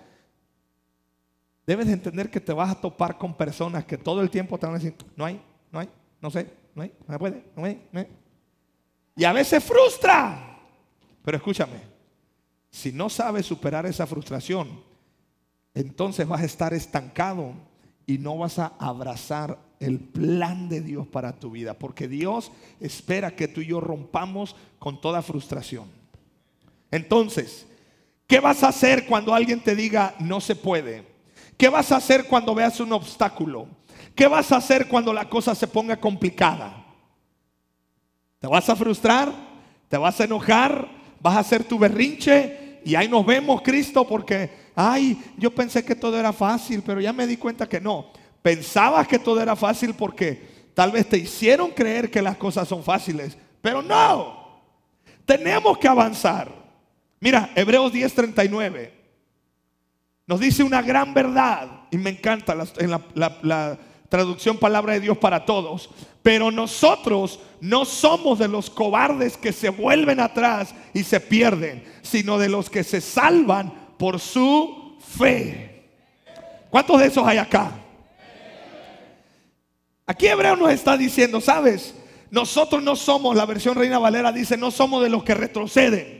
Debes 1.68 1.88
de 1.88 1.92
entender 1.92 2.30
que 2.30 2.40
te 2.40 2.54
vas 2.54 2.70
a 2.70 2.80
topar 2.80 3.18
con 3.18 3.34
personas 3.34 3.84
que 3.84 3.98
todo 3.98 4.22
el 4.22 4.30
tiempo 4.30 4.56
te 4.56 4.64
van 4.64 4.76
a 4.76 4.78
decir, 4.78 4.94
no 5.14 5.26
hay, 5.26 5.38
no 5.70 5.78
hay, 5.78 5.90
no 6.18 6.30
sé, 6.30 6.50
no 6.75 6.82
hay, 6.82 6.94
no 7.06 7.18
puede, 7.18 7.44
no 7.54 7.66
hay, 7.66 7.87
no 7.92 8.00
hay. 8.00 8.06
Y 9.14 9.25
a 9.25 9.34
veces 9.34 9.62
frustra. 9.62 10.60
Pero 11.22 11.37
escúchame, 11.37 11.82
si 12.70 12.90
no 12.90 13.10
sabes 13.10 13.44
superar 13.44 13.84
esa 13.84 14.06
frustración, 14.06 14.82
entonces 15.75 16.26
vas 16.26 16.40
a 16.40 16.46
estar 16.46 16.72
estancado 16.72 17.52
y 18.06 18.16
no 18.16 18.38
vas 18.38 18.58
a 18.58 18.72
abrazar 18.78 19.58
el 19.78 20.00
plan 20.00 20.70
de 20.70 20.80
Dios 20.80 21.06
para 21.06 21.38
tu 21.38 21.50
vida, 21.50 21.75
porque 21.75 22.08
Dios 22.08 22.50
espera 22.80 23.37
que 23.37 23.46
tú 23.46 23.60
y 23.60 23.66
yo 23.66 23.80
rompamos 23.82 24.56
con 24.78 25.02
toda 25.02 25.20
frustración. 25.20 25.84
Entonces, 26.90 27.66
¿qué 28.26 28.40
vas 28.40 28.62
a 28.62 28.68
hacer 28.68 29.04
cuando 29.04 29.34
alguien 29.34 29.62
te 29.62 29.76
diga 29.76 30.14
no 30.18 30.40
se 30.40 30.56
puede? 30.56 31.17
¿Qué 31.59 31.69
vas 31.69 31.91
a 31.91 31.97
hacer 31.97 32.27
cuando 32.27 32.55
veas 32.55 32.79
un 32.79 32.93
obstáculo? 32.93 33.67
¿Qué 34.15 34.29
vas 34.29 34.53
a 34.53 34.57
hacer 34.57 34.87
cuando 34.87 35.12
la 35.12 35.29
cosa 35.29 35.57
se 35.57 35.67
ponga 35.67 35.97
complicada? 35.97 36.87
¿Te 38.38 38.47
vas 38.47 38.69
a 38.69 38.77
frustrar? 38.77 39.33
¿Te 39.88 39.97
vas 39.97 40.21
a 40.21 40.25
enojar? 40.25 40.88
¿Vas 41.21 41.37
a 41.37 41.41
hacer 41.41 41.65
tu 41.65 41.77
berrinche? 41.77 42.81
Y 42.85 42.95
ahí 42.95 43.09
nos 43.09 43.27
vemos, 43.27 43.61
Cristo, 43.62 44.07
porque 44.07 44.69
ay, 44.77 45.21
yo 45.37 45.53
pensé 45.53 45.85
que 45.85 45.97
todo 45.97 46.17
era 46.17 46.33
fácil, 46.33 46.81
pero 46.87 47.00
ya 47.00 47.12
me 47.12 47.27
di 47.27 47.37
cuenta 47.37 47.69
que 47.69 47.81
no. 47.81 48.12
Pensabas 48.41 49.09
que 49.09 49.19
todo 49.19 49.43
era 49.43 49.57
fácil 49.57 49.95
porque 49.95 50.71
tal 50.75 50.93
vez 50.93 51.09
te 51.09 51.19
hicieron 51.19 51.73
creer 51.73 52.09
que 52.09 52.23
las 52.23 52.37
cosas 52.37 52.69
son 52.69 52.85
fáciles, 52.85 53.37
pero 53.61 53.83
no. 53.83 54.62
Tenemos 55.25 55.77
que 55.79 55.88
avanzar. 55.88 56.53
Mira, 57.19 57.50
Hebreos 57.57 57.93
10:39 57.93 58.98
nos 60.28 60.38
dice 60.38 60.62
una 60.62 60.82
gran 60.82 61.12
verdad 61.12 61.68
y 61.90 61.97
me 61.97 62.11
encanta 62.11 62.54
en 62.78 62.90
la 62.90 63.78
traducción 64.08 64.58
palabra 64.58 64.92
de 64.92 65.00
Dios 65.00 65.18
para 65.18 65.44
todos. 65.44 65.90
Pero 66.23 66.50
nosotros 66.50 67.40
no 67.61 67.85
somos 67.85 68.38
de 68.38 68.49
los 68.49 68.68
cobardes 68.68 69.37
que 69.37 69.52
se 69.52 69.70
vuelven 69.70 70.20
atrás 70.20 70.75
y 70.92 71.02
se 71.02 71.18
pierden, 71.20 71.82
sino 72.02 72.38
de 72.38 72.49
los 72.49 72.68
que 72.68 72.85
se 72.85 73.00
salvan 73.00 73.73
por 73.99 74.20
su 74.20 74.99
fe. 75.00 75.87
¿Cuántos 76.70 77.00
de 77.00 77.06
esos 77.06 77.26
hay 77.26 77.38
acá? 77.38 77.73
Aquí 80.06 80.26
Hebreo 80.26 80.56
nos 80.56 80.70
está 80.70 80.97
diciendo, 80.97 81.40
¿sabes? 81.40 81.94
Nosotros 82.30 82.82
no 82.82 82.97
somos, 82.97 83.35
la 83.35 83.47
versión 83.47 83.75
Reina 83.75 83.99
Valera 83.99 84.32
dice, 84.32 84.56
no 84.58 84.70
somos 84.70 85.02
de 85.02 85.08
los 85.08 85.25
que 85.25 85.35
retroceden. 85.35 86.17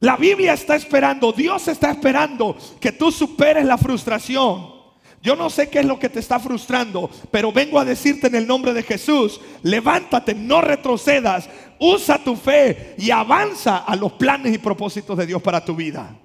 La 0.00 0.16
Biblia 0.16 0.52
está 0.52 0.76
esperando, 0.76 1.32
Dios 1.32 1.66
está 1.68 1.90
esperando 1.90 2.56
que 2.80 2.92
tú 2.92 3.10
superes 3.10 3.64
la 3.64 3.76
frustración 3.76 4.78
yo 5.20 5.34
no 5.34 5.50
sé 5.50 5.68
qué 5.68 5.80
es 5.80 5.86
lo 5.86 5.98
que 5.98 6.08
te 6.08 6.20
está 6.20 6.38
frustrando, 6.38 7.10
pero 7.30 7.52
vengo 7.52 7.78
a 7.78 7.84
decirte 7.84 8.28
en 8.28 8.36
el 8.36 8.46
nombre 8.46 8.72
de 8.72 8.82
Jesús, 8.82 9.40
levántate, 9.62 10.34
no 10.34 10.60
retrocedas, 10.60 11.48
usa 11.80 12.22
tu 12.22 12.36
fe 12.36 12.94
y 12.98 13.10
avanza 13.10 13.78
a 13.78 13.96
los 13.96 14.12
planes 14.12 14.54
y 14.54 14.58
propósitos 14.58 15.18
de 15.18 15.26
Dios 15.26 15.42
para 15.42 15.64
tu 15.64 15.74
vida. 15.74 16.16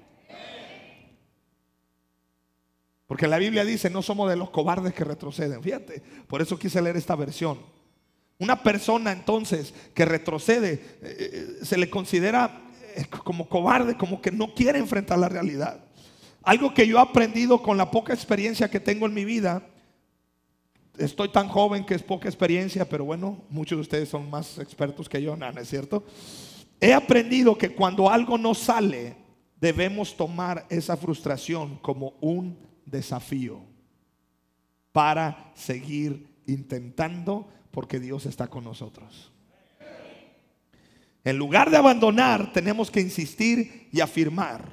Porque 3.07 3.27
la 3.27 3.37
Biblia 3.37 3.65
dice, 3.65 3.89
no 3.89 4.01
somos 4.01 4.29
de 4.29 4.35
los 4.35 4.49
cobardes 4.49 4.93
que 4.93 5.03
retroceden. 5.03 5.61
Fíjate, 5.61 6.01
por 6.27 6.41
eso 6.41 6.57
quise 6.57 6.81
leer 6.81 6.97
esta 6.97 7.15
versión. 7.15 7.59
Una 8.39 8.61
persona 8.63 9.11
entonces 9.11 9.73
que 9.93 10.05
retrocede 10.05 10.73
eh, 10.73 11.59
eh, 11.61 11.65
se 11.65 11.77
le 11.77 11.89
considera 11.89 12.61
como 13.23 13.47
cobarde, 13.47 13.97
como 13.97 14.21
que 14.21 14.31
no 14.31 14.53
quiere 14.53 14.79
enfrentar 14.79 15.19
la 15.19 15.29
realidad. 15.29 15.83
Algo 16.43 16.73
que 16.73 16.87
yo 16.87 16.97
he 16.97 17.01
aprendido 17.01 17.61
con 17.61 17.77
la 17.77 17.89
poca 17.89 18.13
experiencia 18.13 18.69
que 18.69 18.79
tengo 18.79 19.05
en 19.05 19.13
mi 19.13 19.25
vida. 19.25 19.65
Estoy 20.97 21.29
tan 21.29 21.47
joven 21.47 21.85
que 21.85 21.95
es 21.95 22.03
poca 22.03 22.27
experiencia, 22.27 22.87
pero 22.87 23.05
bueno, 23.05 23.43
muchos 23.49 23.77
de 23.77 23.81
ustedes 23.81 24.09
son 24.09 24.29
más 24.29 24.59
expertos 24.59 25.09
que 25.09 25.21
yo, 25.21 25.35
¿no, 25.35 25.49
es 25.49 25.69
cierto? 25.69 26.03
He 26.79 26.93
aprendido 26.93 27.57
que 27.57 27.73
cuando 27.73 28.09
algo 28.09 28.37
no 28.37 28.53
sale, 28.53 29.15
debemos 29.59 30.15
tomar 30.15 30.65
esa 30.69 30.97
frustración 30.97 31.77
como 31.77 32.13
un 32.19 32.57
desafío 32.85 33.61
para 34.91 35.51
seguir 35.55 36.27
intentando 36.45 37.47
porque 37.71 37.99
Dios 37.99 38.25
está 38.25 38.47
con 38.47 38.63
nosotros. 38.63 39.32
En 41.23 41.37
lugar 41.37 41.69
de 41.69 41.77
abandonar, 41.77 42.51
tenemos 42.51 42.91
que 42.91 42.99
insistir 42.99 43.87
y 43.91 44.01
afirmar. 44.01 44.65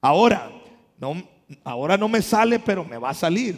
Ahora, 0.00 0.50
no, 0.98 1.22
ahora 1.64 1.96
no 1.96 2.08
me 2.08 2.22
sale, 2.22 2.58
pero 2.60 2.84
me 2.84 2.98
va 2.98 3.10
a 3.10 3.14
salir. 3.14 3.56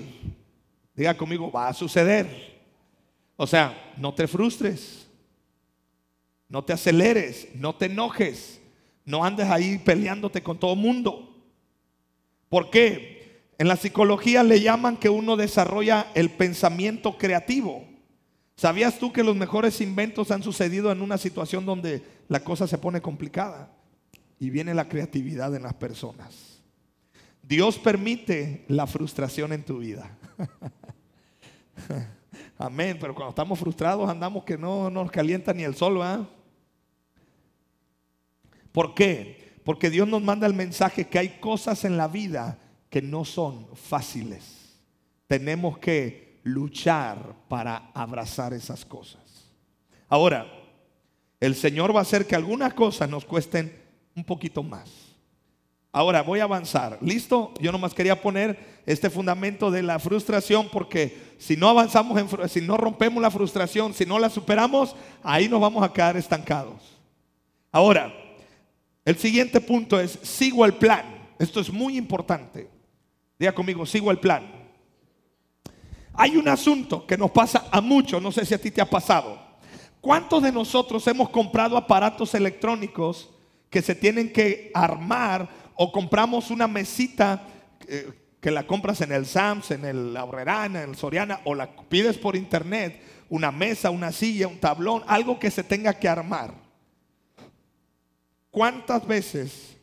Diga 0.94 1.16
conmigo, 1.16 1.50
va 1.52 1.68
a 1.68 1.74
suceder. 1.74 2.58
O 3.36 3.46
sea, 3.46 3.92
no 3.96 4.14
te 4.14 4.26
frustres, 4.26 5.06
no 6.48 6.64
te 6.64 6.72
aceleres, 6.72 7.48
no 7.54 7.74
te 7.74 7.86
enojes, 7.86 8.60
no 9.04 9.24
andes 9.24 9.48
ahí 9.48 9.78
peleándote 9.78 10.42
con 10.42 10.58
todo 10.58 10.72
el 10.72 10.80
mundo. 10.80 11.36
¿Por 12.48 12.70
qué? 12.70 13.18
En 13.58 13.68
la 13.68 13.76
psicología 13.76 14.42
le 14.42 14.60
llaman 14.60 14.96
que 14.96 15.08
uno 15.08 15.36
desarrolla 15.36 16.10
el 16.14 16.30
pensamiento 16.30 17.16
creativo. 17.18 17.87
¿Sabías 18.58 18.98
tú 18.98 19.10
que 19.10 19.24
los 19.24 19.36
mejores 19.36 19.80
inventos 19.80 20.30
han 20.30 20.42
sucedido 20.42 20.92
en 20.92 21.00
una 21.00 21.16
situación 21.16 21.64
donde 21.64 22.02
la 22.28 22.44
cosa 22.44 22.66
se 22.66 22.76
pone 22.76 23.00
complicada? 23.00 23.70
y 24.38 24.50
viene 24.50 24.74
la 24.74 24.88
creatividad 24.88 25.54
en 25.54 25.62
las 25.62 25.74
personas. 25.74 26.62
Dios 27.42 27.78
permite 27.78 28.64
la 28.68 28.86
frustración 28.86 29.52
en 29.52 29.64
tu 29.64 29.78
vida. 29.78 30.16
Amén, 32.58 32.98
pero 33.00 33.14
cuando 33.14 33.30
estamos 33.30 33.58
frustrados 33.58 34.08
andamos 34.08 34.44
que 34.44 34.58
no 34.58 34.90
nos 34.90 35.10
calienta 35.10 35.52
ni 35.52 35.62
el 35.62 35.74
sol, 35.74 35.98
¿verdad? 35.98 36.28
¿Por 38.72 38.94
qué? 38.94 39.58
Porque 39.64 39.90
Dios 39.90 40.06
nos 40.06 40.22
manda 40.22 40.46
el 40.46 40.54
mensaje 40.54 41.08
que 41.08 41.18
hay 41.18 41.40
cosas 41.40 41.84
en 41.84 41.96
la 41.96 42.08
vida 42.08 42.58
que 42.90 43.02
no 43.02 43.24
son 43.24 43.66
fáciles. 43.74 44.78
Tenemos 45.26 45.78
que 45.78 46.27
luchar 46.48 47.34
para 47.48 47.90
abrazar 47.94 48.52
esas 48.52 48.84
cosas. 48.84 49.22
Ahora, 50.08 50.46
el 51.40 51.54
Señor 51.54 51.94
va 51.94 52.00
a 52.00 52.02
hacer 52.02 52.26
que 52.26 52.34
algunas 52.34 52.74
cosas 52.74 53.08
nos 53.08 53.24
cuesten 53.24 53.72
un 54.14 54.24
poquito 54.24 54.62
más. 54.62 55.08
Ahora 55.92 56.22
voy 56.22 56.40
a 56.40 56.44
avanzar. 56.44 56.98
¿Listo? 57.00 57.54
Yo 57.60 57.72
nomás 57.72 57.94
quería 57.94 58.20
poner 58.20 58.58
este 58.84 59.10
fundamento 59.10 59.70
de 59.70 59.82
la 59.82 59.98
frustración 59.98 60.68
porque 60.70 61.34
si 61.38 61.56
no 61.56 61.68
avanzamos, 61.68 62.18
en, 62.18 62.48
si 62.48 62.60
no 62.60 62.76
rompemos 62.76 63.22
la 63.22 63.30
frustración, 63.30 63.94
si 63.94 64.04
no 64.04 64.18
la 64.18 64.28
superamos, 64.28 64.94
ahí 65.22 65.48
nos 65.48 65.60
vamos 65.60 65.82
a 65.82 65.92
quedar 65.92 66.16
estancados. 66.16 66.98
Ahora, 67.70 68.12
el 69.04 69.16
siguiente 69.16 69.60
punto 69.60 69.98
es, 69.98 70.18
sigo 70.22 70.64
el 70.64 70.74
plan. 70.74 71.30
Esto 71.38 71.60
es 71.60 71.72
muy 71.72 71.96
importante. 71.96 72.68
Diga 73.38 73.52
conmigo, 73.52 73.86
sigo 73.86 74.10
el 74.10 74.18
plan. 74.18 74.57
Hay 76.20 76.36
un 76.36 76.48
asunto 76.48 77.06
que 77.06 77.16
nos 77.16 77.30
pasa 77.30 77.68
a 77.70 77.80
muchos, 77.80 78.20
no 78.20 78.32
sé 78.32 78.44
si 78.44 78.52
a 78.52 78.60
ti 78.60 78.72
te 78.72 78.80
ha 78.80 78.90
pasado. 78.90 79.38
¿Cuántos 80.00 80.42
de 80.42 80.50
nosotros 80.50 81.06
hemos 81.06 81.30
comprado 81.30 81.76
aparatos 81.76 82.34
electrónicos 82.34 83.30
que 83.70 83.82
se 83.82 83.94
tienen 83.94 84.32
que 84.32 84.72
armar 84.74 85.48
o 85.76 85.92
compramos 85.92 86.50
una 86.50 86.66
mesita 86.66 87.46
eh, 87.86 88.10
que 88.40 88.50
la 88.50 88.66
compras 88.66 89.00
en 89.00 89.12
el 89.12 89.26
Sams, 89.26 89.70
en 89.70 89.84
el 89.84 90.16
Aurrerana, 90.16 90.82
en 90.82 90.90
el 90.90 90.96
Soriana 90.96 91.40
o 91.44 91.54
la 91.54 91.70
pides 91.88 92.18
por 92.18 92.34
internet, 92.34 93.00
una 93.28 93.52
mesa, 93.52 93.90
una 93.90 94.10
silla, 94.10 94.48
un 94.48 94.58
tablón, 94.58 95.04
algo 95.06 95.38
que 95.38 95.52
se 95.52 95.62
tenga 95.62 95.94
que 95.94 96.08
armar. 96.08 96.52
¿Cuántas 98.50 99.06
veces 99.06 99.76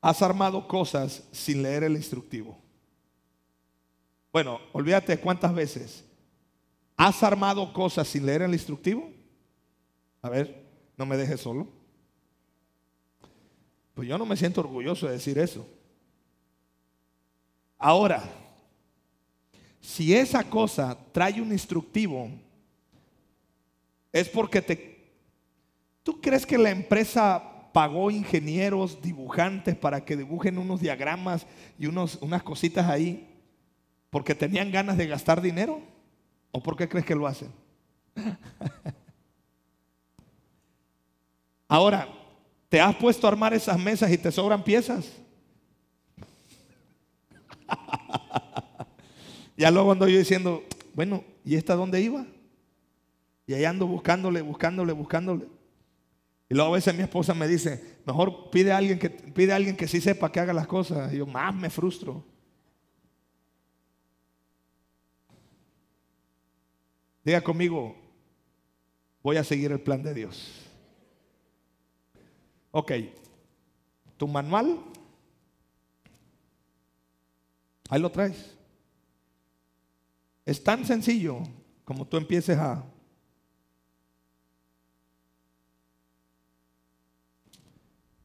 has 0.00 0.22
armado 0.22 0.66
cosas 0.66 1.22
sin 1.32 1.62
leer 1.62 1.84
el 1.84 1.96
instructivo? 1.96 2.65
Bueno, 4.36 4.60
olvídate 4.72 5.18
cuántas 5.18 5.54
veces. 5.54 6.04
¿Has 6.94 7.22
armado 7.22 7.72
cosas 7.72 8.06
sin 8.06 8.26
leer 8.26 8.42
el 8.42 8.52
instructivo? 8.52 9.10
A 10.20 10.28
ver, 10.28 10.62
no 10.98 11.06
me 11.06 11.16
dejes 11.16 11.40
solo. 11.40 11.66
Pues 13.94 14.06
yo 14.06 14.18
no 14.18 14.26
me 14.26 14.36
siento 14.36 14.60
orgulloso 14.60 15.06
de 15.06 15.14
decir 15.14 15.38
eso. 15.38 15.66
Ahora, 17.78 18.22
si 19.80 20.14
esa 20.14 20.44
cosa 20.44 20.98
trae 21.12 21.40
un 21.40 21.50
instructivo, 21.50 22.28
es 24.12 24.28
porque 24.28 24.60
te... 24.60 25.14
¿Tú 26.02 26.20
crees 26.20 26.44
que 26.44 26.58
la 26.58 26.68
empresa 26.68 27.70
pagó 27.72 28.10
ingenieros, 28.10 29.00
dibujantes 29.00 29.74
para 29.76 30.04
que 30.04 30.14
dibujen 30.14 30.58
unos 30.58 30.82
diagramas 30.82 31.46
y 31.78 31.86
unos, 31.86 32.18
unas 32.20 32.42
cositas 32.42 32.86
ahí 32.86 33.32
porque 34.16 34.34
tenían 34.34 34.72
ganas 34.72 34.96
de 34.96 35.06
gastar 35.06 35.42
dinero? 35.42 35.82
¿O 36.50 36.62
por 36.62 36.74
qué 36.74 36.88
crees 36.88 37.04
que 37.04 37.14
lo 37.14 37.26
hacen? 37.26 37.52
Ahora, 41.68 42.08
¿Te 42.68 42.80
has 42.80 42.96
puesto 42.96 43.26
a 43.26 43.30
armar 43.30 43.54
esas 43.54 43.78
mesas 43.78 44.10
y 44.10 44.18
te 44.18 44.32
sobran 44.32 44.62
piezas? 44.64 45.12
ya 49.56 49.70
luego 49.70 49.92
ando 49.92 50.08
yo 50.08 50.18
diciendo, 50.18 50.64
bueno, 50.94 51.24
¿y 51.44 51.54
esta 51.54 51.74
dónde 51.74 52.00
iba? 52.00 52.26
Y 53.46 53.54
ahí 53.54 53.64
ando 53.64 53.86
buscándole, 53.86 54.42
buscándole, 54.42 54.92
buscándole. 54.92 55.46
Y 56.48 56.54
luego 56.54 56.70
a 56.72 56.74
veces 56.74 56.94
mi 56.94 57.02
esposa 57.02 57.34
me 57.34 57.46
dice, 57.46 57.98
mejor 58.04 58.50
pide 58.50 58.72
a 58.72 58.78
alguien 58.78 58.98
que, 58.98 59.10
pide 59.10 59.52
a 59.52 59.56
alguien 59.56 59.76
que 59.76 59.86
sí 59.86 60.00
sepa 60.00 60.32
que 60.32 60.40
haga 60.40 60.52
las 60.52 60.66
cosas. 60.66 61.12
Y 61.12 61.18
yo 61.18 61.26
más 61.26 61.54
me 61.54 61.70
frustro. 61.70 62.24
Diga 67.26 67.40
conmigo, 67.40 67.96
voy 69.20 69.36
a 69.36 69.42
seguir 69.42 69.72
el 69.72 69.80
plan 69.80 70.00
de 70.00 70.14
Dios. 70.14 70.62
Ok, 72.70 72.92
tu 74.16 74.28
manual, 74.28 74.78
ahí 77.88 78.00
lo 78.00 78.12
traes. 78.12 78.56
Es 80.44 80.62
tan 80.62 80.86
sencillo 80.86 81.40
como 81.84 82.06
tú 82.06 82.16
empieces 82.16 82.56
a... 82.58 82.84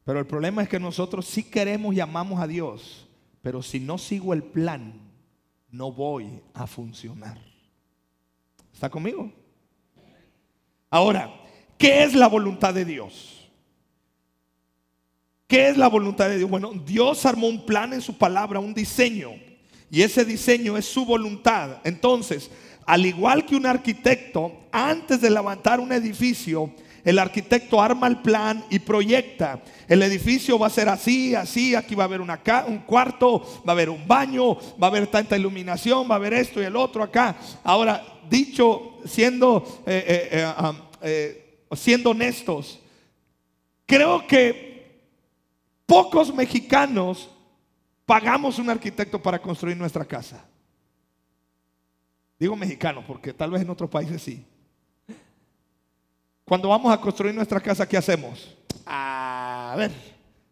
Pero 0.05 0.19
el 0.19 0.27
problema 0.27 0.61
es 0.61 0.69
que 0.69 0.79
nosotros 0.79 1.25
sí 1.25 1.41
queremos 1.41 1.95
y 1.95 1.99
amamos 1.99 2.39
a 2.39 2.45
Dios, 2.45 3.09
pero 3.41 3.63
si 3.63 3.79
no 3.79 3.97
sigo 3.97 4.31
el 4.31 4.43
plan, 4.43 4.93
no 5.71 5.91
voy 5.91 6.43
a 6.53 6.67
funcionar. 6.67 7.50
¿Está 8.73 8.89
conmigo? 8.89 9.31
Ahora, 10.89 11.33
¿qué 11.77 12.03
es 12.03 12.13
la 12.13 12.27
voluntad 12.27 12.73
de 12.73 12.85
Dios? 12.85 13.49
¿Qué 15.47 15.69
es 15.69 15.77
la 15.77 15.87
voluntad 15.87 16.29
de 16.29 16.37
Dios? 16.37 16.49
Bueno, 16.49 16.71
Dios 16.85 17.25
armó 17.25 17.47
un 17.47 17.65
plan 17.65 17.93
en 17.93 18.01
su 18.01 18.17
palabra, 18.17 18.59
un 18.59 18.73
diseño, 18.73 19.31
y 19.89 20.01
ese 20.01 20.23
diseño 20.23 20.77
es 20.77 20.85
su 20.85 21.05
voluntad. 21.05 21.79
Entonces, 21.83 22.49
al 22.85 23.05
igual 23.05 23.45
que 23.45 23.55
un 23.55 23.65
arquitecto, 23.65 24.67
antes 24.71 25.21
de 25.21 25.29
levantar 25.29 25.79
un 25.79 25.91
edificio, 25.91 26.73
el 27.03 27.19
arquitecto 27.19 27.81
arma 27.81 28.07
el 28.07 28.21
plan 28.21 28.63
y 28.69 28.79
proyecta. 28.79 29.61
El 29.87 30.03
edificio 30.03 30.57
va 30.59 30.67
a 30.67 30.71
ser 30.71 30.89
así, 30.89 31.35
así, 31.35 31.75
aquí 31.75 31.95
va 31.95 32.03
a 32.03 32.07
haber 32.07 32.21
una, 32.21 32.39
un 32.67 32.79
cuarto, 32.79 33.39
va 33.67 33.71
a 33.71 33.71
haber 33.71 33.89
un 33.89 34.07
baño, 34.07 34.55
va 34.81 34.87
a 34.87 34.89
haber 34.89 35.07
tanta 35.07 35.37
iluminación, 35.37 36.09
va 36.09 36.15
a 36.15 36.17
haber 36.17 36.33
esto 36.33 36.61
y 36.61 36.65
el 36.65 36.75
otro 36.75 37.03
acá. 37.03 37.35
Ahora, 37.63 38.03
dicho, 38.29 38.99
siendo, 39.05 39.83
eh, 39.85 40.29
eh, 40.31 40.75
eh, 41.01 41.65
siendo 41.73 42.11
honestos, 42.11 42.79
creo 43.85 44.25
que 44.27 45.01
pocos 45.85 46.33
mexicanos 46.33 47.29
pagamos 48.05 48.59
un 48.59 48.69
arquitecto 48.69 49.21
para 49.21 49.41
construir 49.41 49.77
nuestra 49.77 50.05
casa. 50.05 50.45
Digo 52.39 52.55
mexicano 52.55 53.03
porque 53.05 53.33
tal 53.33 53.51
vez 53.51 53.61
en 53.61 53.69
otros 53.69 53.89
países 53.89 54.21
sí. 54.21 54.43
Cuando 56.51 56.67
vamos 56.67 56.91
a 56.91 56.99
construir 56.99 57.33
nuestra 57.33 57.61
casa, 57.61 57.87
¿qué 57.87 57.95
hacemos? 57.95 58.53
A 58.85 59.73
ver, 59.77 59.89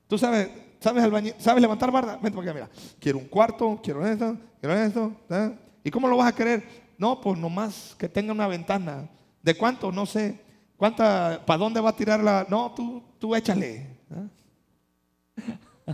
tú 0.07 0.17
sabes, 0.17 0.49
sabes, 0.79 1.03
¿sabes 1.39 1.61
levantar 1.61 1.91
barda. 1.91 2.15
Vente 2.15 2.37
para 2.37 2.51
acá, 2.51 2.53
mira. 2.53 2.69
Quiero 2.97 3.17
un 3.17 3.25
cuarto, 3.25 3.81
quiero 3.83 4.07
esto, 4.07 4.37
quiero 4.61 4.77
esto. 4.77 5.11
¿eh? 5.29 5.51
¿Y 5.83 5.91
cómo 5.91 6.07
lo 6.07 6.15
vas 6.15 6.29
a 6.29 6.35
querer? 6.35 6.63
No, 6.97 7.19
pues 7.19 7.37
nomás 7.37 7.97
que 7.99 8.07
tenga 8.07 8.31
una 8.31 8.47
ventana. 8.47 9.09
¿De 9.43 9.57
cuánto? 9.57 9.91
No 9.91 10.05
sé. 10.05 10.39
¿Cuánta? 10.77 11.43
¿Para 11.45 11.57
dónde 11.57 11.81
va 11.81 11.89
a 11.89 11.95
tirar 11.97 12.23
la? 12.23 12.47
No, 12.49 12.73
tú, 12.73 13.03
tú 13.19 13.35
échale. 13.35 13.97
¿eh? 15.35 15.49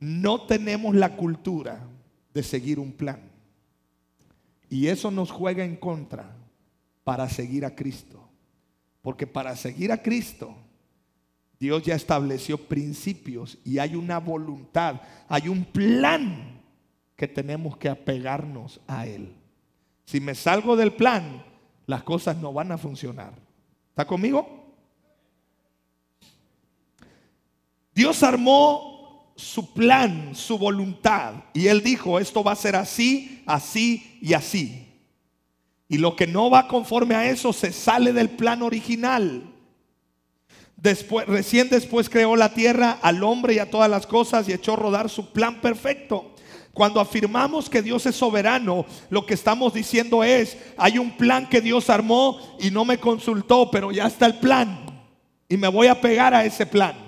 no 0.00 0.42
tenemos 0.42 0.94
la 0.94 1.16
cultura 1.16 1.80
de 2.34 2.42
seguir 2.42 2.78
un 2.78 2.92
plan. 2.92 3.37
Y 4.70 4.88
eso 4.88 5.10
nos 5.10 5.30
juega 5.30 5.64
en 5.64 5.76
contra 5.76 6.36
para 7.04 7.28
seguir 7.28 7.64
a 7.64 7.74
Cristo. 7.74 8.28
Porque 9.02 9.26
para 9.26 9.56
seguir 9.56 9.92
a 9.92 10.02
Cristo, 10.02 10.54
Dios 11.58 11.82
ya 11.82 11.94
estableció 11.94 12.58
principios 12.68 13.58
y 13.64 13.78
hay 13.78 13.94
una 13.94 14.18
voluntad, 14.18 15.00
hay 15.28 15.48
un 15.48 15.64
plan 15.64 16.60
que 17.16 17.26
tenemos 17.26 17.76
que 17.76 17.88
apegarnos 17.88 18.80
a 18.86 19.06
Él. 19.06 19.34
Si 20.04 20.20
me 20.20 20.34
salgo 20.34 20.76
del 20.76 20.92
plan, 20.92 21.44
las 21.86 22.02
cosas 22.02 22.36
no 22.36 22.52
van 22.52 22.70
a 22.70 22.78
funcionar. 22.78 23.32
¿Está 23.90 24.06
conmigo? 24.06 24.74
Dios 27.92 28.22
armó 28.22 28.97
su 29.38 29.72
plan, 29.72 30.34
su 30.34 30.58
voluntad. 30.58 31.34
Y 31.54 31.68
él 31.68 31.80
dijo, 31.80 32.18
esto 32.18 32.42
va 32.42 32.52
a 32.52 32.56
ser 32.56 32.74
así, 32.74 33.40
así 33.46 34.18
y 34.20 34.34
así. 34.34 34.88
Y 35.88 35.98
lo 35.98 36.16
que 36.16 36.26
no 36.26 36.50
va 36.50 36.66
conforme 36.66 37.14
a 37.14 37.30
eso 37.30 37.52
se 37.52 37.72
sale 37.72 38.12
del 38.12 38.30
plan 38.30 38.62
original. 38.62 39.44
Después, 40.76 41.26
recién 41.28 41.68
después 41.68 42.10
creó 42.10 42.34
la 42.34 42.52
tierra, 42.52 42.98
al 43.00 43.22
hombre 43.22 43.54
y 43.54 43.58
a 43.60 43.70
todas 43.70 43.88
las 43.88 44.08
cosas 44.08 44.48
y 44.48 44.52
echó 44.52 44.72
a 44.72 44.76
rodar 44.76 45.08
su 45.08 45.30
plan 45.30 45.60
perfecto. 45.60 46.34
Cuando 46.72 47.00
afirmamos 47.00 47.70
que 47.70 47.80
Dios 47.80 48.06
es 48.06 48.16
soberano, 48.16 48.86
lo 49.08 49.24
que 49.24 49.34
estamos 49.34 49.72
diciendo 49.72 50.24
es, 50.24 50.58
hay 50.76 50.98
un 50.98 51.16
plan 51.16 51.48
que 51.48 51.60
Dios 51.60 51.90
armó 51.90 52.40
y 52.58 52.72
no 52.72 52.84
me 52.84 52.98
consultó, 52.98 53.70
pero 53.70 53.92
ya 53.92 54.08
está 54.08 54.26
el 54.26 54.40
plan. 54.40 54.84
Y 55.48 55.56
me 55.56 55.68
voy 55.68 55.86
a 55.86 56.00
pegar 56.00 56.34
a 56.34 56.44
ese 56.44 56.66
plan. 56.66 57.07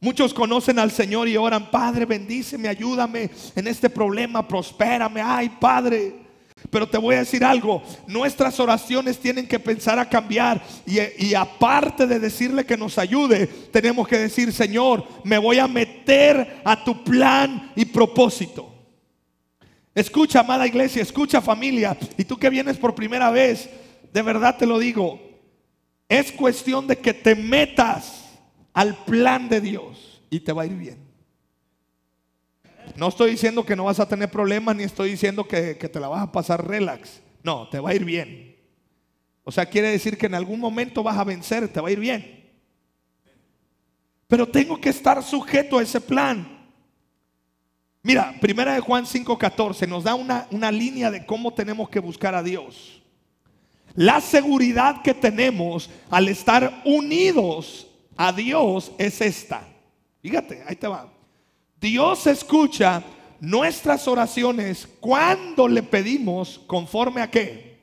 Muchos 0.00 0.34
conocen 0.34 0.78
al 0.78 0.90
Señor 0.90 1.26
y 1.28 1.36
oran, 1.36 1.70
Padre, 1.70 2.04
bendíceme, 2.04 2.68
ayúdame 2.68 3.30
en 3.54 3.66
este 3.66 3.88
problema, 3.88 4.46
prospérame, 4.46 5.22
ay, 5.22 5.48
Padre. 5.58 6.26
Pero 6.70 6.88
te 6.88 6.98
voy 6.98 7.14
a 7.14 7.20
decir 7.20 7.44
algo, 7.44 7.82
nuestras 8.06 8.58
oraciones 8.60 9.18
tienen 9.18 9.46
que 9.46 9.58
pensar 9.58 9.98
a 9.98 10.08
cambiar 10.08 10.62
y, 10.84 10.98
y, 11.24 11.34
aparte 11.34 12.06
de 12.06 12.18
decirle 12.18 12.66
que 12.66 12.76
nos 12.76 12.98
ayude, 12.98 13.46
tenemos 13.46 14.06
que 14.08 14.18
decir, 14.18 14.52
Señor, 14.52 15.06
me 15.22 15.38
voy 15.38 15.58
a 15.58 15.68
meter 15.68 16.60
a 16.64 16.82
tu 16.82 17.04
plan 17.04 17.72
y 17.76 17.84
propósito. 17.84 18.72
Escucha, 19.94 20.40
amada 20.40 20.66
iglesia, 20.66 21.02
escucha 21.02 21.40
familia, 21.40 21.96
y 22.18 22.24
tú 22.24 22.36
que 22.36 22.50
vienes 22.50 22.76
por 22.76 22.94
primera 22.94 23.30
vez, 23.30 23.70
de 24.12 24.22
verdad 24.22 24.56
te 24.58 24.66
lo 24.66 24.78
digo, 24.78 25.20
es 26.08 26.32
cuestión 26.32 26.86
de 26.86 26.98
que 26.98 27.14
te 27.14 27.34
metas 27.34 28.25
al 28.76 28.94
plan 28.94 29.48
de 29.48 29.62
Dios 29.62 30.22
y 30.28 30.40
te 30.40 30.52
va 30.52 30.62
a 30.62 30.66
ir 30.66 30.74
bien. 30.74 30.98
No 32.94 33.08
estoy 33.08 33.30
diciendo 33.30 33.64
que 33.64 33.74
no 33.74 33.84
vas 33.84 33.98
a 34.00 34.06
tener 34.06 34.30
problemas, 34.30 34.76
ni 34.76 34.82
estoy 34.82 35.12
diciendo 35.12 35.48
que, 35.48 35.74
te 35.74 35.98
la 35.98 36.08
vas 36.08 36.22
a 36.22 36.30
pasar 36.30 36.68
relax. 36.68 37.22
No, 37.42 37.70
te 37.70 37.80
va 37.80 37.90
a 37.90 37.94
ir 37.94 38.04
bien. 38.04 38.54
O 39.44 39.50
sea, 39.50 39.64
quiere 39.64 39.88
decir 39.88 40.18
que 40.18 40.26
en 40.26 40.34
algún 40.34 40.60
momento 40.60 41.02
vas 41.02 41.16
a 41.16 41.24
vencer, 41.24 41.68
te 41.68 41.80
va 41.80 41.88
a 41.88 41.90
ir 41.90 42.00
bien. 42.00 42.52
Pero 44.28 44.46
tengo 44.46 44.78
que 44.78 44.90
estar 44.90 45.22
sujeto 45.22 45.78
a 45.78 45.82
ese 45.82 46.00
plan. 46.00 46.46
Mira, 48.02 48.36
primera 48.42 48.74
de 48.74 48.80
Juan 48.80 49.06
5:14 49.06 49.88
nos 49.88 50.04
da 50.04 50.14
una, 50.14 50.48
una 50.50 50.70
línea 50.70 51.10
de 51.10 51.24
cómo 51.24 51.54
tenemos 51.54 51.88
que 51.88 51.98
buscar 51.98 52.34
a 52.34 52.42
Dios. 52.42 53.00
La 53.94 54.20
seguridad 54.20 55.00
que 55.00 55.14
tenemos 55.14 55.88
al 56.10 56.28
estar 56.28 56.82
unidos 56.84 57.86
a 58.16 58.32
Dios 58.32 58.92
es 58.98 59.20
esta. 59.20 59.66
Fíjate, 60.22 60.64
ahí 60.66 60.76
te 60.76 60.88
va. 60.88 61.12
Dios 61.80 62.26
escucha 62.26 63.02
nuestras 63.40 64.08
oraciones 64.08 64.88
cuando 65.00 65.68
le 65.68 65.82
pedimos 65.82 66.58
conforme 66.66 67.20
a 67.20 67.30
qué. 67.30 67.76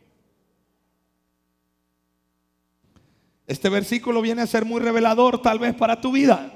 Este 3.46 3.70
versículo 3.70 4.22
viene 4.22 4.42
a 4.42 4.48
ser 4.48 4.66
muy 4.66 4.82
revelador 4.82 5.42
tal 5.42 5.60
vez 5.60 5.76
para 5.76 6.02
tu 6.02 6.12
vida. 6.12 6.52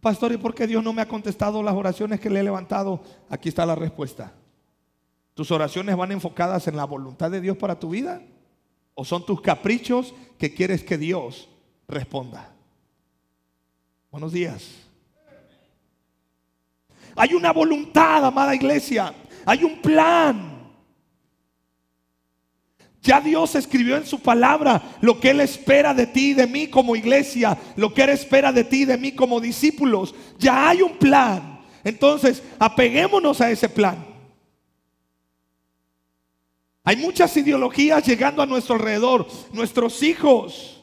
Pastor, 0.00 0.32
¿y 0.32 0.36
por 0.36 0.54
qué 0.54 0.66
Dios 0.66 0.84
no 0.84 0.92
me 0.92 1.02
ha 1.02 1.08
contestado 1.08 1.62
las 1.62 1.74
oraciones 1.74 2.20
que 2.20 2.28
le 2.28 2.40
he 2.40 2.44
levantado? 2.44 3.02
Aquí 3.30 3.48
está 3.48 3.64
la 3.64 3.74
respuesta. 3.74 4.32
¿Tus 5.32 5.50
oraciones 5.50 5.96
van 5.96 6.12
enfocadas 6.12 6.68
en 6.68 6.76
la 6.76 6.84
voluntad 6.84 7.30
de 7.30 7.40
Dios 7.40 7.56
para 7.56 7.80
tu 7.80 7.88
vida? 7.88 8.22
¿O 8.94 9.04
son 9.04 9.26
tus 9.26 9.40
caprichos 9.40 10.14
que 10.38 10.54
quieres 10.54 10.84
que 10.84 10.98
Dios 10.98 11.48
responda? 11.88 12.53
Buenos 14.14 14.32
días. 14.32 14.62
Hay 17.16 17.34
una 17.34 17.52
voluntad, 17.52 18.24
amada 18.24 18.54
iglesia. 18.54 19.12
Hay 19.44 19.64
un 19.64 19.82
plan. 19.82 20.70
Ya 23.02 23.20
Dios 23.20 23.56
escribió 23.56 23.96
en 23.96 24.06
su 24.06 24.20
palabra 24.20 24.80
lo 25.00 25.18
que 25.18 25.30
Él 25.30 25.40
espera 25.40 25.92
de 25.92 26.06
ti 26.06 26.30
y 26.30 26.34
de 26.34 26.46
mí 26.46 26.68
como 26.68 26.94
iglesia, 26.94 27.58
lo 27.74 27.92
que 27.92 28.02
Él 28.04 28.10
espera 28.10 28.52
de 28.52 28.62
ti 28.62 28.82
y 28.82 28.84
de 28.84 28.98
mí 28.98 29.10
como 29.16 29.40
discípulos. 29.40 30.14
Ya 30.38 30.68
hay 30.68 30.82
un 30.82 30.96
plan. 30.96 31.64
Entonces, 31.82 32.40
apeguémonos 32.60 33.40
a 33.40 33.50
ese 33.50 33.68
plan. 33.68 34.06
Hay 36.84 36.94
muchas 36.94 37.36
ideologías 37.36 38.06
llegando 38.06 38.42
a 38.42 38.46
nuestro 38.46 38.76
alrededor. 38.76 39.26
Nuestros 39.52 40.04
hijos 40.04 40.73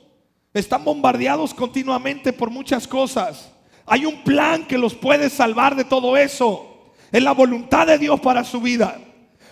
están 0.53 0.83
bombardeados 0.83 1.53
continuamente 1.53 2.33
por 2.33 2.49
muchas 2.49 2.87
cosas. 2.87 3.51
Hay 3.85 4.05
un 4.05 4.23
plan 4.23 4.65
que 4.65 4.77
los 4.77 4.93
puede 4.93 5.29
salvar 5.29 5.75
de 5.75 5.83
todo 5.83 6.17
eso. 6.17 6.91
Es 7.11 7.21
la 7.21 7.33
voluntad 7.33 7.87
de 7.87 7.97
Dios 7.97 8.19
para 8.19 8.43
su 8.43 8.61
vida. 8.61 8.99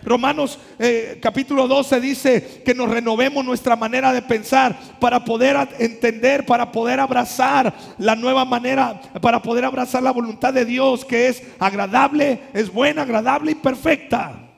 Romanos 0.01 0.57
eh, 0.77 1.19
capítulo 1.21 1.67
12 1.67 1.99
dice 1.99 2.61
que 2.63 2.73
nos 2.73 2.89
renovemos 2.89 3.43
nuestra 3.43 3.75
manera 3.75 4.13
de 4.13 4.21
pensar 4.21 4.77
para 4.99 5.25
poder 5.25 5.57
entender, 5.77 6.45
para 6.45 6.71
poder 6.71 6.99
abrazar 6.99 7.73
la 7.97 8.15
nueva 8.15 8.45
manera, 8.45 9.01
para 9.21 9.41
poder 9.41 9.65
abrazar 9.65 10.01
la 10.01 10.11
voluntad 10.11 10.53
de 10.53 10.63
Dios 10.63 11.03
que 11.03 11.27
es 11.27 11.43
agradable, 11.59 12.43
es 12.53 12.71
buena, 12.71 13.01
agradable 13.01 13.51
y 13.51 13.55
perfecta. 13.55 14.49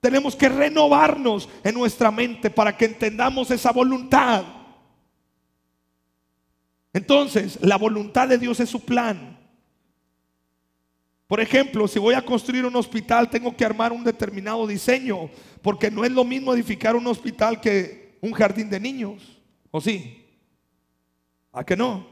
Tenemos 0.00 0.36
que 0.36 0.48
renovarnos 0.48 1.48
en 1.64 1.74
nuestra 1.74 2.10
mente 2.10 2.48
para 2.48 2.76
que 2.76 2.86
entendamos 2.86 3.50
esa 3.50 3.72
voluntad. 3.72 4.44
Entonces, 6.92 7.58
la 7.62 7.76
voluntad 7.76 8.28
de 8.28 8.38
Dios 8.38 8.60
es 8.60 8.68
su 8.68 8.84
plan. 8.84 9.38
Por 11.26 11.40
ejemplo, 11.40 11.86
si 11.86 12.00
voy 12.00 12.14
a 12.14 12.24
construir 12.24 12.64
un 12.64 12.74
hospital, 12.74 13.30
tengo 13.30 13.56
que 13.56 13.64
armar 13.64 13.92
un 13.92 14.02
determinado 14.02 14.66
diseño, 14.66 15.30
porque 15.62 15.88
no 15.88 16.04
es 16.04 16.10
lo 16.10 16.24
mismo 16.24 16.52
edificar 16.52 16.96
un 16.96 17.06
hospital 17.06 17.60
que 17.60 18.18
un 18.20 18.32
jardín 18.32 18.68
de 18.68 18.80
niños. 18.80 19.40
¿O 19.70 19.80
sí? 19.80 20.26
¿A 21.52 21.64
que 21.64 21.76
no? 21.76 22.04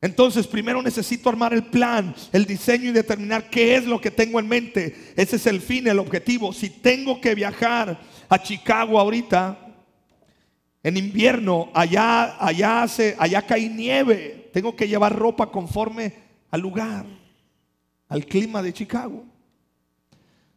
Entonces, 0.00 0.46
primero 0.46 0.80
necesito 0.80 1.28
armar 1.28 1.52
el 1.52 1.64
plan, 1.64 2.14
el 2.32 2.46
diseño 2.46 2.90
y 2.90 2.92
determinar 2.92 3.50
qué 3.50 3.74
es 3.74 3.84
lo 3.84 4.00
que 4.00 4.12
tengo 4.12 4.38
en 4.38 4.46
mente. 4.46 4.94
Ese 5.16 5.34
es 5.34 5.46
el 5.46 5.60
fin, 5.60 5.88
el 5.88 5.98
objetivo. 5.98 6.52
Si 6.52 6.70
tengo 6.70 7.20
que 7.20 7.34
viajar 7.34 7.98
a 8.28 8.40
Chicago 8.40 9.00
ahorita, 9.00 9.65
en 10.86 10.96
invierno, 10.96 11.68
allá, 11.74 12.36
allá, 12.38 12.84
hace, 12.84 13.16
allá 13.18 13.42
cae 13.42 13.68
nieve, 13.68 14.50
tengo 14.52 14.76
que 14.76 14.86
llevar 14.86 15.18
ropa 15.18 15.50
conforme 15.50 16.14
al 16.48 16.60
lugar, 16.60 17.04
al 18.06 18.24
clima 18.24 18.62
de 18.62 18.72
Chicago. 18.72 19.24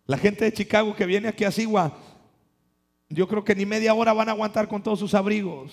La 0.06 0.20
gente 0.20 0.46
de 0.46 0.54
Chicago 0.54 0.96
que 0.96 1.08
viene 1.08 1.30
aquí 1.30 1.46
a 1.46 1.52
Sigua, 1.52 1.98
yo 3.10 3.28
creo 3.28 3.44
que 3.44 3.56
ni 3.56 3.66
media 3.66 3.96
hora 3.96 4.14
van 4.14 4.30
a 4.30 4.34
aguantar 4.34 4.68
con 4.68 4.84
todos 4.84 5.00
sus 5.00 5.16
abrigos. 5.16 5.72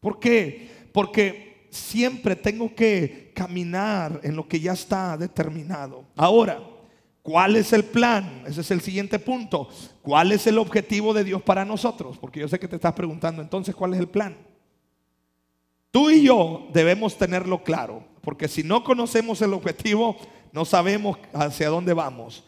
¿Por 0.00 0.18
qué? 0.18 0.68
Porque 0.92 1.68
siempre 1.70 2.34
tengo 2.34 2.74
que 2.74 3.30
caminar 3.32 4.18
en 4.24 4.34
lo 4.34 4.48
que 4.48 4.58
ya 4.58 4.72
está 4.72 5.16
determinado. 5.16 6.04
Ahora, 6.16 6.60
¿Cuál 7.26 7.56
es 7.56 7.72
el 7.72 7.84
plan? 7.84 8.44
Ese 8.46 8.60
es 8.60 8.70
el 8.70 8.80
siguiente 8.80 9.18
punto. 9.18 9.68
¿Cuál 10.00 10.30
es 10.30 10.46
el 10.46 10.58
objetivo 10.58 11.12
de 11.12 11.24
Dios 11.24 11.42
para 11.42 11.64
nosotros? 11.64 12.18
Porque 12.18 12.38
yo 12.38 12.46
sé 12.46 12.60
que 12.60 12.68
te 12.68 12.76
estás 12.76 12.92
preguntando 12.92 13.42
entonces, 13.42 13.74
¿cuál 13.74 13.94
es 13.94 13.98
el 13.98 14.06
plan? 14.06 14.36
Tú 15.90 16.08
y 16.08 16.22
yo 16.22 16.68
debemos 16.72 17.18
tenerlo 17.18 17.64
claro, 17.64 18.04
porque 18.20 18.46
si 18.46 18.62
no 18.62 18.84
conocemos 18.84 19.42
el 19.42 19.54
objetivo, 19.54 20.16
no 20.52 20.64
sabemos 20.64 21.18
hacia 21.32 21.68
dónde 21.68 21.94
vamos. 21.94 22.44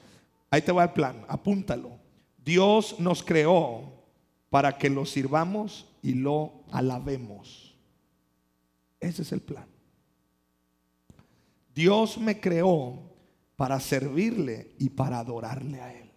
Ahí 0.49 0.63
te 0.63 0.71
va 0.71 0.85
el 0.85 0.93
plan, 0.93 1.25
apúntalo. 1.27 1.99
Dios 2.45 3.01
nos 3.01 3.25
creó 3.25 3.83
para 4.49 4.79
que 4.79 4.91
lo 4.91 5.07
sirvamos 5.07 5.89
y 6.05 6.13
lo 6.15 6.53
alabemos. 6.71 7.77
Ese 9.01 9.23
es 9.23 9.33
el 9.33 9.41
plan. 9.41 9.67
Dios 11.75 12.17
me 12.17 12.39
creó 12.39 13.09
para 13.59 13.81
servirle 13.81 14.71
y 14.79 14.89
para 14.89 15.19
adorarle 15.19 15.81
a 15.81 15.93
Él. 15.93 16.09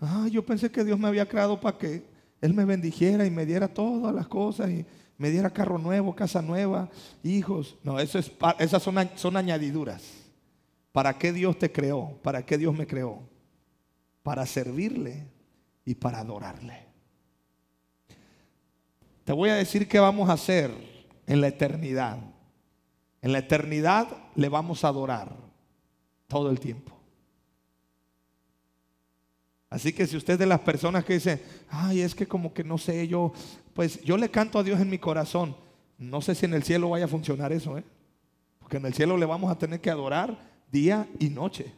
Ah, 0.00 0.26
yo 0.32 0.42
pensé 0.46 0.70
que 0.70 0.84
Dios 0.84 0.98
me 0.98 1.06
había 1.06 1.28
creado 1.28 1.60
para 1.60 1.76
que 1.76 2.02
Él 2.40 2.54
me 2.54 2.64
bendijera 2.64 3.26
y 3.26 3.30
me 3.30 3.44
diera 3.44 3.68
todas 3.68 4.14
las 4.14 4.26
cosas 4.26 4.70
y 4.70 4.86
me 5.18 5.28
diera 5.28 5.50
carro 5.50 5.76
nuevo, 5.76 6.16
casa 6.16 6.40
nueva, 6.40 6.88
hijos. 7.22 7.76
No, 7.82 8.00
eso 8.00 8.18
es, 8.18 8.32
esas 8.58 8.82
son, 8.82 8.96
son 9.16 9.36
añadiduras. 9.36 10.02
¿Para 10.92 11.18
qué 11.18 11.30
Dios 11.30 11.58
te 11.58 11.70
creó? 11.70 12.18
¿Para 12.22 12.46
qué 12.46 12.56
Dios 12.56 12.74
me 12.74 12.86
creó? 12.86 13.28
Para 14.22 14.46
servirle 14.46 15.26
y 15.84 15.94
para 15.94 16.20
adorarle. 16.20 16.86
Te 19.24 19.34
voy 19.34 19.50
a 19.50 19.56
decir 19.56 19.86
qué 19.88 19.98
vamos 19.98 20.30
a 20.30 20.32
hacer 20.32 20.70
en 21.26 21.42
la 21.42 21.48
eternidad. 21.48 22.16
En 23.20 23.32
la 23.32 23.40
eternidad 23.40 24.08
le 24.38 24.48
vamos 24.48 24.84
a 24.84 24.88
adorar 24.88 25.34
todo 26.28 26.48
el 26.48 26.60
tiempo. 26.60 26.96
Así 29.68 29.92
que 29.92 30.06
si 30.06 30.16
usted 30.16 30.34
es 30.34 30.38
de 30.38 30.46
las 30.46 30.60
personas 30.60 31.04
que 31.04 31.14
dice, 31.14 31.42
ay, 31.68 32.02
es 32.02 32.14
que 32.14 32.28
como 32.28 32.54
que 32.54 32.62
no 32.62 32.78
sé, 32.78 33.08
yo, 33.08 33.32
pues 33.74 34.00
yo 34.04 34.16
le 34.16 34.30
canto 34.30 34.60
a 34.60 34.62
Dios 34.62 34.80
en 34.80 34.88
mi 34.88 34.98
corazón. 34.98 35.56
No 35.98 36.20
sé 36.20 36.36
si 36.36 36.46
en 36.46 36.54
el 36.54 36.62
cielo 36.62 36.90
vaya 36.90 37.06
a 37.06 37.08
funcionar 37.08 37.52
eso, 37.52 37.76
¿eh? 37.76 37.84
Porque 38.60 38.76
en 38.76 38.86
el 38.86 38.94
cielo 38.94 39.16
le 39.16 39.26
vamos 39.26 39.50
a 39.50 39.58
tener 39.58 39.80
que 39.80 39.90
adorar 39.90 40.38
día 40.70 41.08
y 41.18 41.30
noche. 41.30 41.72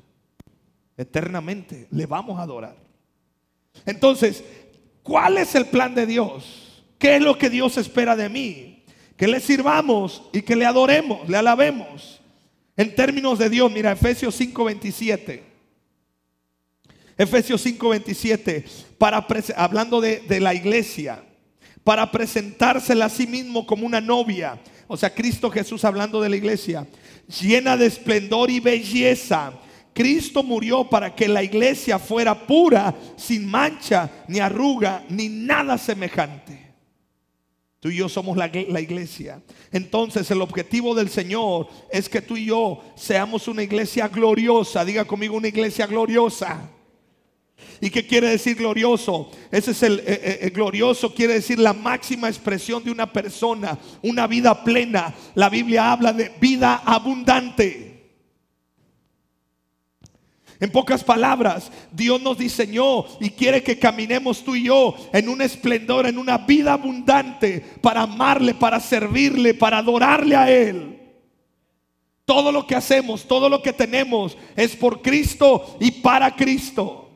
Eternamente 0.99 1.89
le 1.91 2.05
vamos 2.05 2.39
a 2.39 2.43
adorar. 2.43 2.77
Entonces, 3.87 4.45
¿cuál 5.03 5.39
es 5.39 5.55
el 5.55 5.65
plan 5.65 5.95
de 5.95 6.05
Dios? 6.05 6.85
¿Qué 6.99 7.17
es 7.17 7.23
lo 7.23 7.39
que 7.39 7.49
Dios 7.49 7.79
espera 7.79 8.15
de 8.17 8.29
mí? 8.29 8.85
que 9.17 9.29
le 9.29 9.39
sirvamos 9.39 10.23
y 10.33 10.41
que 10.41 10.57
le 10.57 10.65
adoremos, 10.65 11.29
le 11.29 11.37
alabemos. 11.37 12.20
En 12.77 12.95
términos 12.95 13.39
de 13.39 13.51
Dios, 13.51 13.71
mira, 13.71 13.93
Efesios 13.93 14.35
5:27. 14.35 15.43
Efesios 17.19 17.61
5:27, 17.61 18.65
para 18.97 19.27
hablando 19.57 20.01
de 20.01 20.41
la 20.41 20.55
iglesia, 20.55 21.23
para 21.85 22.11
presentársela 22.11 23.07
a 23.07 23.11
sí 23.11 23.27
mismo 23.27 23.67
como 23.67 23.85
una 23.85 24.01
novia. 24.01 24.59
O 24.87 24.97
sea, 24.97 25.15
Cristo 25.15 25.51
Jesús 25.51 25.85
hablando 25.85 26.21
de 26.21 26.29
la 26.31 26.37
iglesia, 26.37 26.87
llena 27.41 27.77
de 27.77 27.87
esplendor 27.87 28.51
y 28.51 28.59
belleza. 28.59 29.53
Cristo 29.93 30.43
murió 30.43 30.89
para 30.89 31.15
que 31.15 31.29
la 31.29 31.43
iglesia 31.43 31.99
fuera 31.99 32.47
pura, 32.47 32.95
sin 33.17 33.47
mancha, 33.47 34.11
ni 34.29 34.39
arruga, 34.39 35.05
ni 35.09 35.29
nada 35.29 35.77
semejante. 35.77 36.70
Tú 37.81 37.89
y 37.89 37.97
yo 37.97 38.11
somos 38.11 38.37
la, 38.37 38.47
iglesia. 38.47 39.43
Entonces 39.73 40.31
el 40.31 40.43
objetivo 40.43 40.95
del 40.95 41.09
Señor 41.09 41.67
es 41.91 42.11
que 42.11 42.21
tú 42.21 42.37
y 42.37 42.45
yo 42.45 42.83
seamos 42.95 43.49
una 43.49 43.63
iglesia 43.63 44.07
gloriosa. 44.07 44.85
Diga 44.85 45.07
conmigo 45.07 45.37
una 45.37 45.49
iglesia 45.49 45.87
gloriosa. 45.87 46.69
¿Y 47.81 47.89
qué 47.89 48.07
quiere 48.07 48.29
decir 48.29 48.57
glorioso? 48.57 49.31
Ese 49.51 49.71
es 49.71 49.83
el, 49.83 50.01
eh, 50.01 50.05
eh, 50.07 50.39
el, 50.43 50.51
glorioso, 50.51 51.15
quiere 51.15 51.35
decir 51.35 51.59
la 51.59 51.73
máxima 51.73 52.29
expresión 52.29 52.85
de 52.85 52.91
una 52.91 53.11
persona, 53.11 53.79
una 54.03 54.27
vida 54.27 54.63
plena. 54.63 55.15
La 55.35 55.49
Biblia 55.49 55.91
habla 55.91 56.13
de 56.13 56.31
vida 56.39 56.83
abundante. 56.85 57.90
En 60.61 60.71
pocas 60.71 61.03
palabras, 61.03 61.73
Dios 61.91 62.21
nos 62.21 62.37
diseñó 62.37 63.07
y 63.19 63.31
quiere 63.31 63.63
que 63.63 63.79
caminemos 63.79 64.45
tú 64.45 64.55
y 64.55 64.65
yo 64.65 64.95
en 65.11 65.31
un 65.31 65.41
esplendor, 65.41 66.07
en 66.07 66.19
una 66.19 66.37
vida 66.37 66.75
abundante 66.75 67.65
para 67.81 68.03
amarle, 68.03 68.53
para 68.53 68.79
servirle, 68.79 69.55
para 69.55 69.79
adorarle 69.79 70.37
a 70.37 70.51
Él. 70.51 70.99
Todo 72.27 72.53
lo 72.53 72.67
que 72.67 72.77
hacemos, 72.77 73.27
todo 73.27 73.49
lo 73.49 73.63
que 73.63 73.73
tenemos 73.73 74.37
es 74.55 74.77
por 74.77 75.01
Cristo 75.01 75.79
y 75.81 75.91
para 75.93 76.37
Cristo. 76.37 77.09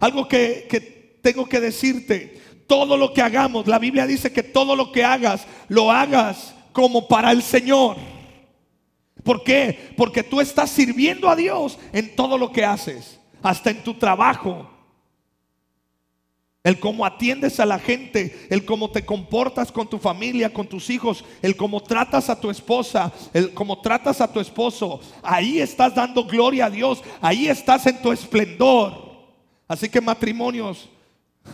Algo 0.00 0.26
que, 0.26 0.66
que 0.68 0.80
tengo 1.22 1.48
que 1.48 1.60
decirte, 1.60 2.42
todo 2.66 2.96
lo 2.96 3.12
que 3.12 3.22
hagamos, 3.22 3.68
la 3.68 3.78
Biblia 3.78 4.04
dice 4.04 4.32
que 4.32 4.42
todo 4.42 4.74
lo 4.74 4.90
que 4.90 5.04
hagas, 5.04 5.46
lo 5.68 5.92
hagas 5.92 6.56
como 6.72 7.06
para 7.06 7.30
el 7.30 7.40
Señor. 7.44 8.11
¿Por 9.22 9.44
qué? 9.44 9.94
Porque 9.96 10.22
tú 10.22 10.40
estás 10.40 10.70
sirviendo 10.70 11.28
a 11.28 11.36
Dios 11.36 11.78
en 11.92 12.14
todo 12.16 12.38
lo 12.38 12.50
que 12.52 12.64
haces, 12.64 13.20
hasta 13.42 13.70
en 13.70 13.82
tu 13.82 13.94
trabajo. 13.94 14.68
El 16.64 16.78
cómo 16.78 17.04
atiendes 17.04 17.58
a 17.58 17.66
la 17.66 17.78
gente, 17.80 18.46
el 18.48 18.64
cómo 18.64 18.90
te 18.90 19.04
comportas 19.04 19.72
con 19.72 19.88
tu 19.88 19.98
familia, 19.98 20.52
con 20.52 20.68
tus 20.68 20.90
hijos, 20.90 21.24
el 21.42 21.56
cómo 21.56 21.82
tratas 21.82 22.30
a 22.30 22.40
tu 22.40 22.50
esposa, 22.50 23.12
el 23.32 23.52
cómo 23.52 23.80
tratas 23.80 24.20
a 24.20 24.32
tu 24.32 24.38
esposo. 24.38 25.00
Ahí 25.22 25.58
estás 25.60 25.94
dando 25.94 26.24
gloria 26.24 26.66
a 26.66 26.70
Dios, 26.70 27.02
ahí 27.20 27.48
estás 27.48 27.86
en 27.86 28.00
tu 28.00 28.12
esplendor. 28.12 29.12
Así 29.66 29.88
que 29.88 30.00
matrimonios, 30.00 30.88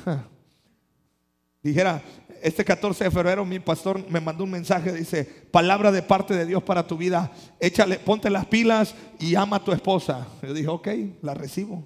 dijera, 1.63 2.03
este 2.43 2.65
14 2.65 3.05
de 3.05 3.11
febrero 3.11 3.45
mi 3.45 3.59
pastor 3.59 4.05
me 4.11 4.21
mandó 4.21 4.45
un 4.45 4.51
mensaje, 4.51 4.93
dice, 4.93 5.25
palabra 5.25 5.93
de 5.93 6.03
parte 6.03 6.35
de 6.35 6.47
Dios 6.47 6.63
para 6.63 6.87
tu 6.87 6.97
vida, 6.97 7.33
échale, 7.61 7.99
ponte 7.99 8.31
las 8.31 8.47
pilas 8.47 8.95
y 9.19 9.35
ama 9.35 9.57
a 9.57 9.65
tu 9.65 9.73
esposa. 9.73 10.27
Yo 10.43 10.55
dije, 10.55 10.69
ok, 10.69 10.89
la 11.23 11.35
recibo. 11.35 11.85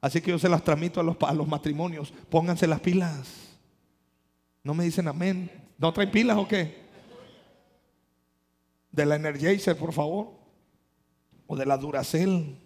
Así 0.00 0.20
que 0.20 0.30
yo 0.30 0.38
se 0.38 0.48
las 0.48 0.62
transmito 0.62 1.00
a 1.00 1.02
los, 1.02 1.16
los 1.34 1.48
matrimonios, 1.48 2.12
pónganse 2.30 2.66
las 2.66 2.80
pilas. 2.80 3.28
No 4.62 4.74
me 4.74 4.84
dicen 4.84 5.08
amén. 5.08 5.50
¿No 5.78 5.92
traen 5.92 6.10
pilas 6.10 6.36
o 6.36 6.48
qué? 6.48 6.86
De 8.90 9.06
la 9.06 9.16
Energizer, 9.16 9.76
por 9.76 9.92
favor. 9.92 10.32
O 11.46 11.56
de 11.56 11.66
la 11.66 11.76
Duracell. 11.76 12.56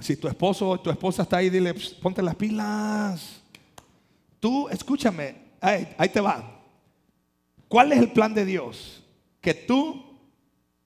Si 0.00 0.16
tu 0.16 0.28
esposo 0.28 0.68
o 0.68 0.80
tu 0.80 0.90
esposa 0.90 1.22
está 1.22 1.38
ahí, 1.38 1.48
dile, 1.48 1.74
ponte 2.02 2.20
las 2.20 2.34
pilas. 2.34 3.43
Tú, 4.44 4.68
escúchame, 4.68 5.36
ahí, 5.58 6.10
te 6.12 6.20
va. 6.20 6.60
¿Cuál 7.66 7.92
es 7.92 7.98
el 7.98 8.12
plan 8.12 8.34
de 8.34 8.44
Dios? 8.44 9.02
Que 9.40 9.54
tú 9.54 10.04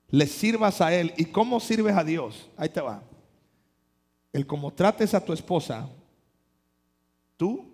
le 0.07 0.27
sirvas 0.27 0.79
a 0.79 0.95
Él. 0.95 1.13
¿Y 1.17 1.25
cómo 1.25 1.59
sirves 1.59 1.93
a 1.97 2.05
Dios? 2.05 2.49
Ahí 2.55 2.69
te 2.69 2.79
va. 2.79 3.03
El 4.31 4.47
cómo 4.47 4.71
trates 4.71 5.13
a 5.13 5.19
tu 5.19 5.33
esposa, 5.33 5.89
tú 7.35 7.65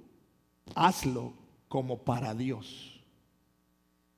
hazlo 0.74 1.34
como 1.67 2.00
para 2.00 2.34
Dios. 2.34 3.00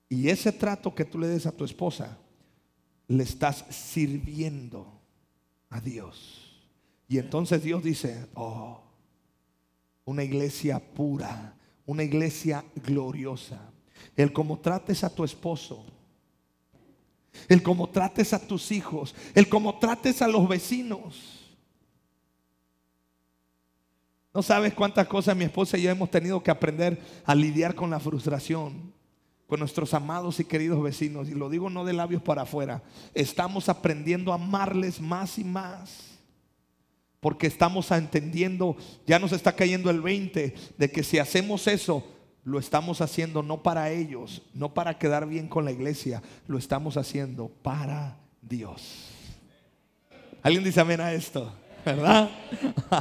Y 0.07 0.29
ese 0.29 0.53
trato 0.53 0.95
que 0.95 1.03
tú 1.03 1.19
le 1.19 1.27
des 1.27 1.47
a 1.47 1.51
tu 1.51 1.65
esposa, 1.65 2.17
le 3.09 3.23
estás 3.23 3.65
sirviendo 3.71 4.87
a 5.69 5.81
Dios. 5.81 6.61
Y 7.09 7.17
entonces 7.17 7.61
Dios 7.61 7.83
dice, 7.83 8.25
oh, 8.35 8.79
una 10.05 10.23
iglesia 10.23 10.79
pura, 10.79 11.55
una 11.87 12.03
iglesia 12.03 12.63
gloriosa. 12.75 13.59
El 14.15 14.31
cómo 14.31 14.59
trates 14.59 15.03
a 15.03 15.09
tu 15.13 15.23
esposo, 15.23 15.83
el 17.47 17.63
cómo 17.63 17.89
trates 17.89 18.33
a 18.33 18.39
tus 18.45 18.71
hijos, 18.71 19.15
el 19.33 19.49
cómo 19.49 19.79
trates 19.79 20.21
a 20.21 20.27
los 20.27 20.47
vecinos. 20.47 21.47
No 24.33 24.43
sabes 24.43 24.73
cuántas 24.73 25.07
cosas 25.07 25.35
mi 25.35 25.45
esposa 25.45 25.77
y 25.77 25.83
yo 25.83 25.89
hemos 25.89 26.11
tenido 26.11 26.43
que 26.43 26.51
aprender 26.51 27.01
a 27.25 27.33
lidiar 27.33 27.73
con 27.73 27.89
la 27.89 27.99
frustración, 27.99 28.93
con 29.47 29.59
nuestros 29.59 29.93
amados 29.93 30.39
y 30.39 30.45
queridos 30.45 30.81
vecinos. 30.83 31.29
Y 31.29 31.33
lo 31.33 31.49
digo 31.49 31.69
no 31.69 31.85
de 31.85 31.93
labios 31.93 32.21
para 32.21 32.43
afuera. 32.43 32.83
Estamos 33.15 33.69
aprendiendo 33.69 34.31
a 34.31 34.35
amarles 34.35 34.99
más 34.99 35.39
y 35.39 35.43
más. 35.43 36.16
Porque 37.27 37.47
estamos 37.47 37.91
entendiendo, 37.91 38.77
ya 39.05 39.19
nos 39.19 39.33
está 39.33 39.51
cayendo 39.51 39.89
el 39.89 39.99
20, 39.99 40.55
de 40.77 40.89
que 40.89 41.03
si 41.03 41.19
hacemos 41.19 41.67
eso, 41.67 42.07
lo 42.45 42.57
estamos 42.57 43.01
haciendo 43.01 43.43
no 43.43 43.63
para 43.63 43.91
ellos, 43.91 44.43
no 44.53 44.73
para 44.73 44.97
quedar 44.97 45.27
bien 45.27 45.49
con 45.49 45.65
la 45.65 45.73
iglesia, 45.73 46.23
lo 46.47 46.57
estamos 46.57 46.95
haciendo 46.95 47.49
para 47.49 48.17
Dios. 48.41 49.09
¿Alguien 50.41 50.63
dice 50.63 50.79
amén 50.79 51.01
a 51.01 51.11
esto? 51.11 51.51
¿Verdad? 51.83 52.29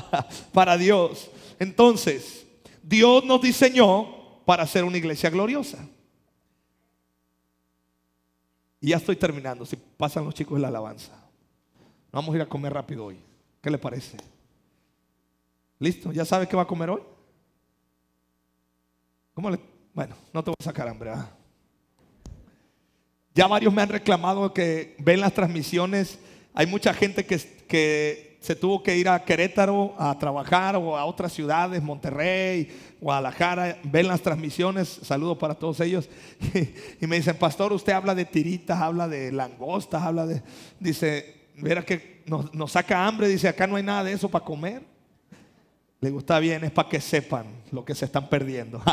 para 0.52 0.76
Dios. 0.76 1.30
Entonces, 1.60 2.48
Dios 2.82 3.24
nos 3.24 3.40
diseñó 3.40 4.42
para 4.44 4.66
ser 4.66 4.82
una 4.82 4.96
iglesia 4.96 5.30
gloriosa. 5.30 5.86
Y 8.80 8.88
ya 8.88 8.96
estoy 8.96 9.14
terminando, 9.14 9.64
si 9.64 9.76
pasan 9.76 10.24
los 10.24 10.34
chicos 10.34 10.56
de 10.56 10.62
la 10.62 10.68
alabanza. 10.68 11.12
Vamos 12.10 12.32
a 12.34 12.38
ir 12.38 12.42
a 12.42 12.48
comer 12.48 12.72
rápido 12.72 13.04
hoy. 13.04 13.20
¿Qué 13.66 13.70
le 13.72 13.78
parece? 13.78 14.16
¿Listo? 15.80 16.12
¿Ya 16.12 16.24
sabe 16.24 16.46
qué 16.46 16.54
va 16.54 16.62
a 16.62 16.68
comer 16.68 16.88
hoy? 16.88 17.02
¿Cómo 19.34 19.50
le? 19.50 19.58
Bueno, 19.92 20.14
no 20.32 20.44
te 20.44 20.50
voy 20.50 20.56
a 20.60 20.62
sacar 20.62 20.86
hambre. 20.86 21.10
Ya 23.34 23.48
varios 23.48 23.74
me 23.74 23.82
han 23.82 23.88
reclamado 23.88 24.54
que 24.54 24.94
ven 25.00 25.20
las 25.20 25.32
transmisiones. 25.32 26.20
Hay 26.54 26.66
mucha 26.66 26.94
gente 26.94 27.26
que, 27.26 27.38
que 27.66 28.38
se 28.40 28.54
tuvo 28.54 28.84
que 28.84 28.96
ir 28.96 29.08
a 29.08 29.24
Querétaro 29.24 29.96
a 29.98 30.16
trabajar 30.16 30.76
o 30.76 30.96
a 30.96 31.04
otras 31.04 31.32
ciudades, 31.32 31.82
Monterrey, 31.82 32.68
Guadalajara, 33.00 33.78
ven 33.82 34.06
las 34.06 34.22
transmisiones, 34.22 34.86
saludos 35.02 35.38
para 35.38 35.56
todos 35.56 35.80
ellos, 35.80 36.08
y 37.00 37.06
me 37.08 37.16
dicen, 37.16 37.36
pastor, 37.36 37.72
usted 37.72 37.94
habla 37.94 38.14
de 38.14 38.26
tiritas, 38.26 38.80
habla 38.80 39.08
de 39.08 39.32
langostas, 39.32 40.04
habla 40.04 40.24
de, 40.24 40.40
dice, 40.78 41.35
verá 41.56 41.84
que 41.84 42.22
nos, 42.26 42.70
saca 42.70 43.06
hambre, 43.06 43.28
dice, 43.28 43.48
acá 43.48 43.66
no 43.66 43.76
hay 43.76 43.82
nada 43.82 44.04
de 44.04 44.12
eso 44.12 44.28
para 44.28 44.44
comer. 44.44 44.82
Le 46.00 46.10
gusta 46.10 46.38
bien, 46.38 46.64
es 46.64 46.70
para 46.70 46.88
que 46.88 47.00
sepan 47.00 47.46
lo 47.72 47.84
que 47.84 47.94
se 47.94 48.04
están 48.04 48.28
perdiendo. 48.28 48.82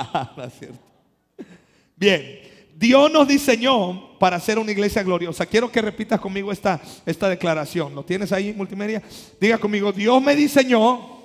Bien, 1.95 2.39
Dios 2.76 3.12
nos 3.12 3.28
diseñó 3.28 4.17
para 4.17 4.39
ser 4.39 4.58
una 4.58 4.71
iglesia 4.71 5.04
gloriosa. 5.04 5.45
Quiero 5.45 5.71
que 5.71 5.82
repitas 5.82 6.19
conmigo 6.19 6.52
esta, 6.52 6.82
esta 7.06 7.30
declaración. 7.30 7.93
¿Lo 7.93 8.04
tienes 8.04 8.32
ahí 8.32 8.54
multimedia? 8.54 9.02
Diga 9.39 9.58
conmigo, 9.58 9.91
Dios 9.91 10.21
me 10.21 10.36
diseñó 10.36 11.19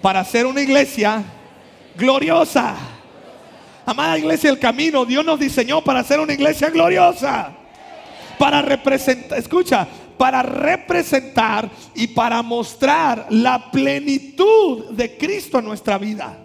para 0.00 0.24
ser 0.24 0.46
una 0.46 0.60
iglesia 0.60 1.24
gloriosa. 1.96 2.76
Amada 3.84 4.18
iglesia 4.18 4.50
del 4.50 4.58
camino, 4.58 5.04
Dios 5.04 5.24
nos 5.24 5.40
diseñó 5.40 5.82
para 5.82 6.04
ser 6.04 6.20
una 6.20 6.32
iglesia 6.32 6.70
gloriosa. 6.70 7.56
Para 8.38 8.60
representar, 8.60 9.38
escucha, 9.38 9.88
para 10.16 10.42
representar 10.42 11.70
y 11.94 12.08
para 12.08 12.42
mostrar 12.42 13.26
la 13.30 13.70
plenitud 13.70 14.90
de 14.90 15.16
Cristo 15.16 15.58
en 15.58 15.64
nuestra 15.66 15.98
vida. 15.98 16.38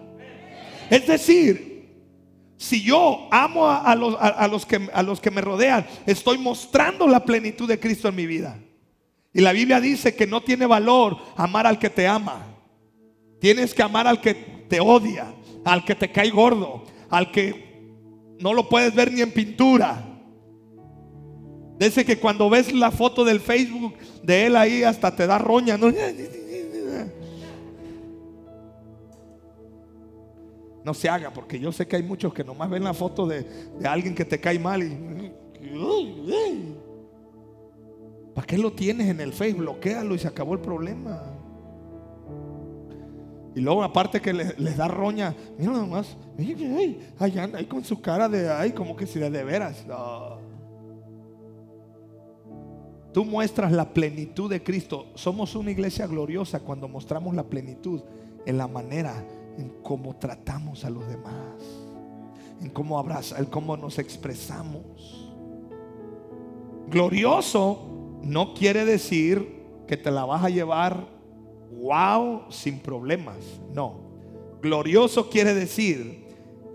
Es 0.89 1.07
decir, 1.07 1.71
si 2.57 2.83
yo 2.83 3.27
amo 3.31 3.67
a, 3.67 3.95
los, 3.95 4.65
que, 4.65 4.89
a 4.93 5.01
los 5.01 5.19
que 5.19 5.31
me 5.31 5.41
rodean, 5.41 5.85
estoy 6.05 6.37
mostrando 6.37 7.07
la 7.07 7.25
plenitud 7.25 7.67
de 7.67 7.79
Cristo 7.79 8.07
en 8.09 8.15
mi 8.15 8.25
vida. 8.25 8.59
Y 9.33 9.41
la 9.41 9.53
Biblia 9.53 9.79
dice 9.79 10.15
que 10.15 10.27
no 10.27 10.41
tiene 10.41 10.65
valor 10.65 11.17
amar 11.35 11.65
al 11.65 11.79
que 11.79 11.89
te 11.89 12.07
ama. 12.07 12.45
Tienes 13.39 13.73
que 13.73 13.81
amar 13.81 14.05
al 14.05 14.21
que 14.21 14.35
te 14.35 14.79
odia, 14.79 15.33
al 15.65 15.83
que 15.85 15.95
te 15.95 16.11
cae 16.11 16.29
gordo, 16.29 16.83
al 17.09 17.31
que 17.31 17.71
no 18.39 18.53
lo 18.53 18.67
puedes 18.69 18.93
ver 18.93 19.11
ni 19.11 19.21
en 19.21 19.31
pintura. 19.31 20.10
Dice 21.85 22.05
que 22.05 22.19
cuando 22.19 22.47
ves 22.47 22.71
la 22.73 22.91
foto 22.91 23.25
del 23.25 23.39
Facebook 23.39 23.95
de 24.21 24.45
él 24.45 24.55
ahí 24.55 24.83
hasta 24.83 25.15
te 25.15 25.25
da 25.25 25.39
roña. 25.39 25.77
¿no? 25.77 25.91
No 30.83 30.93
se 30.93 31.09
haga, 31.09 31.31
porque 31.33 31.59
yo 31.59 31.71
sé 31.71 31.87
que 31.87 31.95
hay 31.95 32.03
muchos 32.03 32.35
que 32.35 32.43
nomás 32.43 32.69
ven 32.69 32.83
la 32.83 32.93
foto 32.93 33.25
de, 33.25 33.47
alguien 33.83 34.13
que 34.13 34.25
te 34.25 34.39
cae 34.39 34.59
mal 34.59 34.83
y... 34.83 35.31
¿Para 38.35 38.45
qué 38.45 38.59
lo 38.59 38.71
tienes 38.73 39.09
en 39.09 39.19
el 39.19 39.33
Facebook? 39.33 39.61
Bloquéalo 39.61 40.13
y 40.13 40.19
se 40.19 40.27
acabó 40.27 40.53
el 40.53 40.59
problema. 40.59 41.19
Y 43.55 43.59
luego 43.59 43.83
aparte 43.83 44.21
que 44.21 44.33
les, 44.33 44.77
da 44.77 44.87
roña, 44.87 45.35
mira 45.57 45.71
nomás, 45.71 46.15
ahí 46.37 47.39
anda, 47.39 47.57
ahí 47.57 47.65
con 47.65 47.83
su 47.83 47.99
cara 48.01 48.29
de, 48.29 48.49
ay, 48.49 48.71
como 48.71 48.95
que 48.95 49.07
si 49.07 49.19
de, 49.19 49.31
de 49.31 49.43
veras. 49.43 49.83
Tú 53.13 53.25
muestras 53.25 53.71
la 53.71 53.93
plenitud 53.93 54.49
de 54.49 54.63
Cristo. 54.63 55.07
Somos 55.15 55.55
una 55.55 55.71
iglesia 55.71 56.07
gloriosa 56.07 56.61
cuando 56.61 56.87
mostramos 56.87 57.35
la 57.35 57.43
plenitud 57.43 58.01
en 58.45 58.57
la 58.57 58.67
manera 58.67 59.25
en 59.57 59.69
cómo 59.83 60.15
tratamos 60.15 60.85
a 60.85 60.89
los 60.89 61.07
demás, 61.07 61.61
en 62.61 62.69
cómo 62.69 62.97
abraza, 62.97 63.37
en 63.37 63.45
cómo 63.45 63.75
nos 63.75 63.99
expresamos. 63.99 65.29
Glorioso 66.89 68.19
no 68.23 68.53
quiere 68.53 68.85
decir 68.85 69.61
que 69.87 69.97
te 69.97 70.11
la 70.11 70.25
vas 70.25 70.43
a 70.43 70.49
llevar 70.49 71.05
wow 71.71 72.43
sin 72.49 72.79
problemas. 72.79 73.37
No. 73.73 74.11
Glorioso 74.61 75.29
quiere 75.29 75.53
decir 75.53 76.21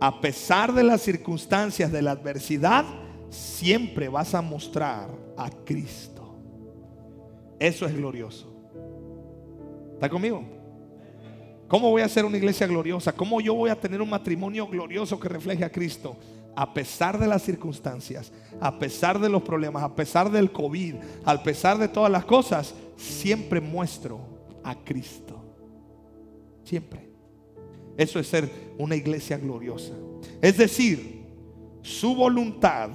a 0.01 0.21
pesar 0.21 0.75
de 0.75 0.83
las 0.83 1.03
circunstancias 1.03 1.91
de 1.91 2.03
la 2.03 2.11
adversidad, 2.13 2.85
siempre 3.31 4.09
vas 4.09 4.35
a 4.35 4.43
mostrar 4.43 5.09
a 5.37 5.51
Cristo. 5.65 6.26
Eso 7.59 7.87
es 7.87 7.97
glorioso. 7.97 8.53
¿Está 9.95 10.09
conmigo? 10.09 10.45
¿Cómo 11.69 11.91
voy 11.91 12.03
a 12.03 12.09
ser 12.09 12.25
una 12.25 12.37
iglesia 12.37 12.67
gloriosa? 12.67 13.13
¿Cómo 13.13 13.41
yo 13.41 13.55
voy 13.55 13.71
a 13.71 13.81
tener 13.81 14.01
un 14.01 14.11
matrimonio 14.11 14.69
glorioso 14.69 15.19
que 15.19 15.29
refleje 15.29 15.65
a 15.65 15.73
Cristo? 15.73 16.17
A 16.55 16.73
pesar 16.73 17.19
de 17.19 17.27
las 17.27 17.43
circunstancias, 17.43 18.33
a 18.61 18.79
pesar 18.79 19.19
de 19.19 19.29
los 19.29 19.43
problemas, 19.43 19.83
a 19.83 19.95
pesar 19.95 20.31
del 20.31 20.53
COVID, 20.53 20.95
a 21.25 21.43
pesar 21.43 21.79
de 21.79 21.89
todas 21.89 22.11
las 22.11 22.25
cosas, 22.25 22.75
siempre 22.97 23.61
muestro 23.61 24.21
a 24.63 24.77
Cristo. 24.77 25.43
Siempre. 26.63 27.11
Eso 27.97 28.21
es 28.21 28.29
ser 28.29 28.51
una 28.79 28.95
iglesia 28.95 29.37
gloriosa. 29.39 29.95
Es 30.41 30.57
decir, 30.57 31.25
su 31.83 32.15
voluntad, 32.15 32.91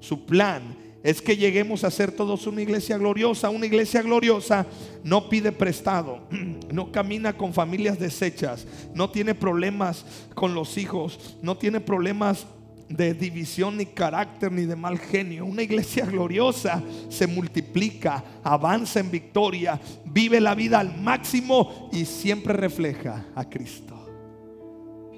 su 0.00 0.24
plan 0.24 0.76
es 1.02 1.22
que 1.22 1.36
lleguemos 1.36 1.84
a 1.84 1.90
ser 1.90 2.12
todos 2.12 2.46
una 2.46 2.62
iglesia 2.62 2.98
gloriosa. 2.98 3.50
Una 3.50 3.66
iglesia 3.66 4.02
gloriosa 4.02 4.66
no 5.04 5.28
pide 5.28 5.52
prestado, 5.52 6.20
no 6.72 6.90
camina 6.90 7.36
con 7.36 7.52
familias 7.52 7.98
deshechas, 7.98 8.66
no 8.94 9.10
tiene 9.10 9.34
problemas 9.34 10.04
con 10.34 10.54
los 10.54 10.76
hijos, 10.76 11.36
no 11.42 11.56
tiene 11.56 11.80
problemas 11.80 12.46
de 12.88 13.12
división 13.12 13.76
ni 13.76 13.86
carácter 13.86 14.50
ni 14.50 14.62
de 14.62 14.74
mal 14.74 14.98
genio. 14.98 15.44
Una 15.44 15.62
iglesia 15.62 16.04
gloriosa 16.10 16.82
se 17.08 17.26
multiplica, 17.26 18.24
avanza 18.42 19.00
en 19.00 19.10
victoria, 19.10 19.80
vive 20.04 20.40
la 20.40 20.54
vida 20.54 20.80
al 20.80 20.98
máximo 21.00 21.90
y 21.92 22.04
siempre 22.04 22.54
refleja 22.54 23.26
a 23.34 23.48
Cristo. 23.48 23.94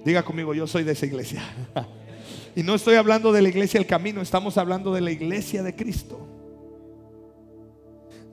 Diga 0.05 0.23
conmigo, 0.23 0.55
yo 0.55 0.67
soy 0.67 0.85
de 0.85 0.93
esa 0.93 1.07
iglesia. 1.07 1.43
Y 2.55 2.63
no 2.63 2.75
estoy 2.75 2.97
hablando 2.97 3.33
de 3.33 3.43
la 3.43 3.49
iglesia 3.49 3.79
del 3.79 3.87
camino, 3.87 4.21
estamos 4.21 4.59
hablando 4.59 4.93
de 4.93 5.01
la 5.01 5.11
iglesia 5.11 5.63
de 5.63 5.75
Cristo. 5.75 6.19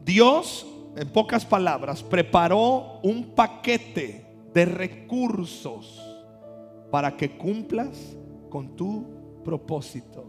Dios, 0.04 0.66
en 0.96 1.10
pocas 1.10 1.46
palabras, 1.46 2.02
preparó 2.02 3.00
un 3.04 3.36
paquete 3.36 4.26
de 4.54 4.66
recursos 4.66 6.02
para 6.90 7.16
que 7.16 7.38
cumplas 7.38 8.18
con 8.50 8.76
tu 8.76 9.06
propósito 9.44 10.26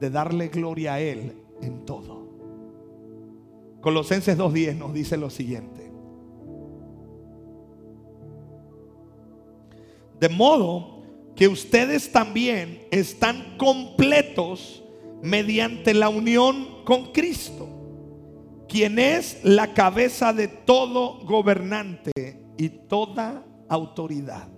de 0.00 0.10
darle 0.10 0.48
gloria 0.48 0.94
a 0.94 1.00
Él 1.00 1.34
en 1.60 1.84
todo. 1.84 2.20
Colosenses 3.80 4.36
2.10 4.36 4.76
nos 4.76 4.92
dice 4.92 5.16
lo 5.16 5.30
siguiente. 5.30 5.90
De 10.18 10.28
modo 10.28 10.99
que 11.40 11.48
ustedes 11.48 12.12
también 12.12 12.86
están 12.90 13.56
completos 13.56 14.84
mediante 15.22 15.94
la 15.94 16.10
unión 16.10 16.84
con 16.84 17.12
Cristo, 17.12 17.66
quien 18.68 18.98
es 18.98 19.42
la 19.42 19.72
cabeza 19.72 20.34
de 20.34 20.48
todo 20.48 21.24
gobernante 21.24 22.12
y 22.58 22.68
toda 22.68 23.42
autoridad. 23.70 24.48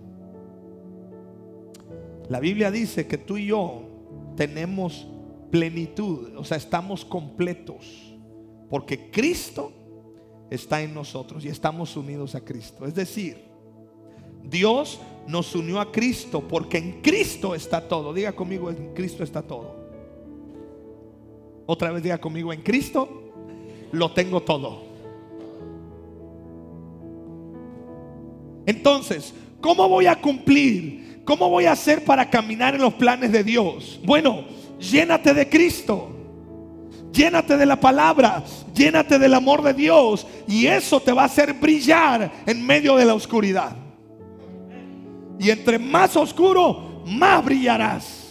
La 2.29 2.41
Biblia 2.41 2.73
dice 2.73 3.07
que 3.07 3.17
tú 3.17 3.37
y 3.37 3.47
yo 3.47 3.85
tenemos 4.37 5.07
plenitud, 5.53 6.35
o 6.37 6.43
sea, 6.45 6.57
estamos 6.57 7.05
completos, 7.05 8.13
porque 8.69 9.09
Cristo 9.13 9.73
está 10.51 10.83
en 10.83 10.95
nosotros 10.95 11.45
y 11.45 11.49
estamos 11.49 11.97
unidos 11.97 12.35
a 12.35 12.41
Cristo. 12.41 12.87
Es 12.87 12.95
decir, 12.97 13.52
Dios 14.43 15.01
nos 15.27 15.55
unió 15.55 15.81
a 15.81 15.91
Cristo 15.93 16.43
porque 16.47 16.79
en 16.79 17.01
Cristo 17.01 17.55
está 17.55 17.87
todo. 17.89 18.13
Diga 18.13 18.33
conmigo, 18.33 18.71
en 18.71 18.95
Cristo 18.95 19.23
está 19.23 19.43
todo. 19.43 19.77
Otra 21.67 21.91
vez 21.93 22.03
diga 22.03 22.19
conmigo, 22.19 22.53
en 22.53 22.63
Cristo 22.63 23.33
lo 23.93 24.13
tengo 24.13 24.43
todo. 24.43 24.83
Entonces, 28.67 29.35
¿cómo 29.61 29.89
voy 29.89 30.07
a 30.07 30.21
cumplir? 30.21 31.23
¿Cómo 31.25 31.49
voy 31.49 31.67
a 31.67 31.73
hacer 31.73 32.05
para 32.05 32.29
caminar 32.29 32.75
en 32.75 32.81
los 32.81 32.95
planes 32.95 33.31
de 33.33 33.45
Dios? 33.45 34.01
Bueno, 34.05 34.45
llénate 34.79 35.35
de 35.35 35.49
Cristo. 35.49 36.09
Llénate 37.13 37.59
de 37.59 37.67
la 37.67 37.79
palabra, 37.79 38.43
llénate 38.75 39.19
del 39.19 39.35
amor 39.35 39.63
de 39.63 39.75
Dios 39.75 40.27
y 40.49 40.67
eso 40.67 40.99
te 40.99 41.13
va 41.13 41.23
a 41.23 41.27
hacer 41.27 41.53
brillar 41.53 42.33
en 42.47 42.65
medio 42.65 42.97
de 42.97 43.05
la 43.05 43.13
oscuridad. 43.13 43.77
Y 45.43 45.51
entre 45.51 45.77
más 45.77 46.17
oscuro, 46.17 47.03
más 47.05 47.45
brillarás. 47.45 48.29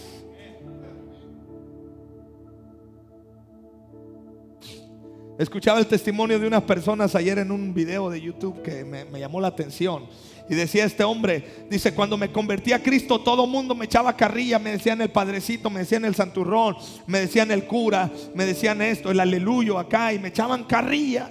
Escuchaba 5.38 5.78
el 5.78 5.86
testimonio 5.86 6.38
de 6.38 6.46
unas 6.46 6.62
personas 6.62 7.14
ayer 7.14 7.38
en 7.38 7.50
un 7.50 7.74
video 7.74 8.08
de 8.08 8.18
YouTube 8.18 8.62
que 8.62 8.82
me, 8.82 9.20
llamó 9.20 9.42
la 9.42 9.48
atención. 9.48 10.06
Y 10.48 10.54
decía 10.54 10.86
este 10.86 11.04
hombre, 11.04 11.66
dice, 11.68 11.94
cuando 11.94 12.16
me 12.16 12.32
convertí 12.32 12.72
a 12.72 12.82
Cristo, 12.82 13.20
todo 13.20 13.46
mundo 13.46 13.74
me 13.74 13.84
echaba 13.84 14.16
carrilla, 14.16 14.58
me 14.58 14.70
decían 14.70 15.02
el 15.02 15.10
padrecito, 15.10 15.68
me 15.68 15.80
decían 15.80 16.06
el 16.06 16.14
santurrón, 16.14 16.76
me 17.06 17.20
decían 17.20 17.50
el 17.50 17.66
cura, 17.66 18.10
me 18.34 18.46
decían 18.46 18.80
esto, 18.80 19.10
el 19.10 19.20
aleluyo 19.20 19.78
acá, 19.78 20.14
y 20.14 20.18
me 20.18 20.28
echaban 20.28 20.64
carrilla. 20.64 21.30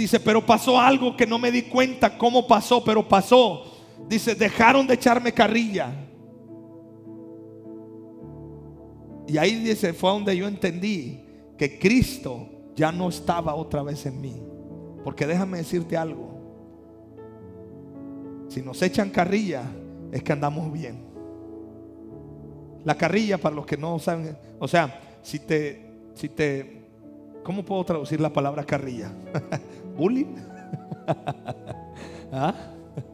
Dice, 0.00 0.18
pero 0.18 0.40
pasó 0.46 0.80
algo 0.80 1.14
que 1.14 1.26
no 1.26 1.38
me 1.38 1.52
di 1.52 1.60
cuenta 1.60 2.16
cómo 2.16 2.46
pasó, 2.46 2.82
pero 2.82 3.06
pasó. 3.06 3.64
Dice, 4.08 4.34
dejaron 4.34 4.86
de 4.86 4.94
echarme 4.94 5.30
carrilla. 5.30 5.92
Y 9.28 9.36
ahí 9.36 9.56
dice, 9.56 9.92
fue 9.92 10.08
donde 10.08 10.34
yo 10.34 10.48
entendí 10.48 11.22
que 11.58 11.78
Cristo 11.78 12.48
ya 12.74 12.90
no 12.90 13.10
estaba 13.10 13.54
otra 13.54 13.82
vez 13.82 14.06
en 14.06 14.22
mí. 14.22 14.40
Porque 15.04 15.26
déjame 15.26 15.58
decirte 15.58 15.98
algo. 15.98 16.30
Si 18.48 18.62
nos 18.62 18.80
echan 18.80 19.10
carrilla, 19.10 19.64
es 20.12 20.22
que 20.22 20.32
andamos 20.32 20.72
bien. 20.72 21.04
La 22.84 22.94
carrilla, 22.94 23.36
para 23.36 23.54
los 23.54 23.66
que 23.66 23.76
no 23.76 23.98
saben, 23.98 24.34
o 24.58 24.66
sea, 24.66 24.98
si 25.20 25.40
te, 25.40 25.92
si 26.14 26.30
te, 26.30 26.86
¿cómo 27.44 27.62
puedo 27.62 27.84
traducir 27.84 28.18
la 28.18 28.32
palabra 28.32 28.64
carrilla? 28.64 29.12
¿Bullying? 30.00 30.34
¿Ah? 32.32 32.54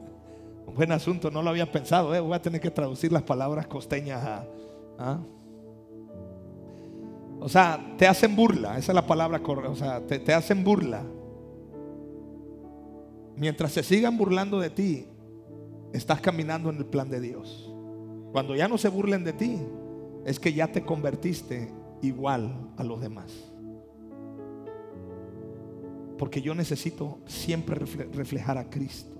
Buen 0.73 0.89
asunto, 0.93 1.29
no 1.29 1.41
lo 1.43 1.49
había 1.49 1.69
pensado, 1.69 2.15
¿eh? 2.15 2.21
voy 2.21 2.33
a 2.33 2.41
tener 2.41 2.61
que 2.61 2.71
traducir 2.71 3.11
las 3.11 3.23
palabras 3.23 3.67
costeñas 3.67 4.23
a... 4.23 4.45
¿ah? 4.97 5.19
O 7.41 7.49
sea, 7.49 7.93
te 7.97 8.07
hacen 8.07 8.37
burla, 8.37 8.77
esa 8.77 8.93
es 8.93 8.95
la 8.95 9.05
palabra 9.05 9.39
correcta, 9.43 9.69
o 9.69 9.75
sea, 9.75 9.99
te 10.07 10.33
hacen 10.33 10.63
burla. 10.63 11.03
Mientras 13.35 13.73
se 13.73 13.83
sigan 13.83 14.17
burlando 14.17 14.57
de 14.57 14.69
ti, 14.69 15.07
estás 15.91 16.21
caminando 16.21 16.69
en 16.69 16.77
el 16.77 16.85
plan 16.85 17.09
de 17.09 17.19
Dios. 17.19 17.69
Cuando 18.31 18.55
ya 18.55 18.69
no 18.69 18.77
se 18.77 18.87
burlen 18.87 19.25
de 19.25 19.33
ti, 19.33 19.59
es 20.25 20.39
que 20.39 20.53
ya 20.53 20.71
te 20.71 20.85
convertiste 20.85 21.69
igual 22.01 22.71
a 22.77 22.83
los 22.83 23.01
demás. 23.01 23.56
Porque 26.17 26.41
yo 26.41 26.55
necesito 26.55 27.19
siempre 27.25 27.75
reflejar 27.75 28.57
a 28.57 28.69
Cristo. 28.69 29.11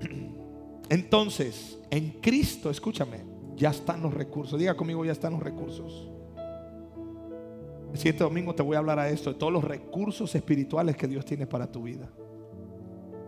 Entonces, 0.88 1.78
en 1.90 2.20
Cristo, 2.20 2.70
escúchame, 2.70 3.20
ya 3.56 3.70
están 3.70 4.02
los 4.02 4.14
recursos. 4.14 4.58
Diga 4.58 4.74
conmigo, 4.74 5.04
ya 5.04 5.12
están 5.12 5.34
los 5.34 5.42
recursos. 5.42 6.08
El 7.92 7.98
siguiente 7.98 8.24
domingo 8.24 8.54
te 8.54 8.62
voy 8.62 8.76
a 8.76 8.78
hablar 8.78 8.98
a 8.98 9.08
esto, 9.08 9.32
de 9.32 9.38
todos 9.38 9.52
los 9.52 9.64
recursos 9.64 10.34
espirituales 10.34 10.96
que 10.96 11.08
Dios 11.08 11.24
tiene 11.24 11.46
para 11.46 11.70
tu 11.70 11.82
vida. 11.82 12.08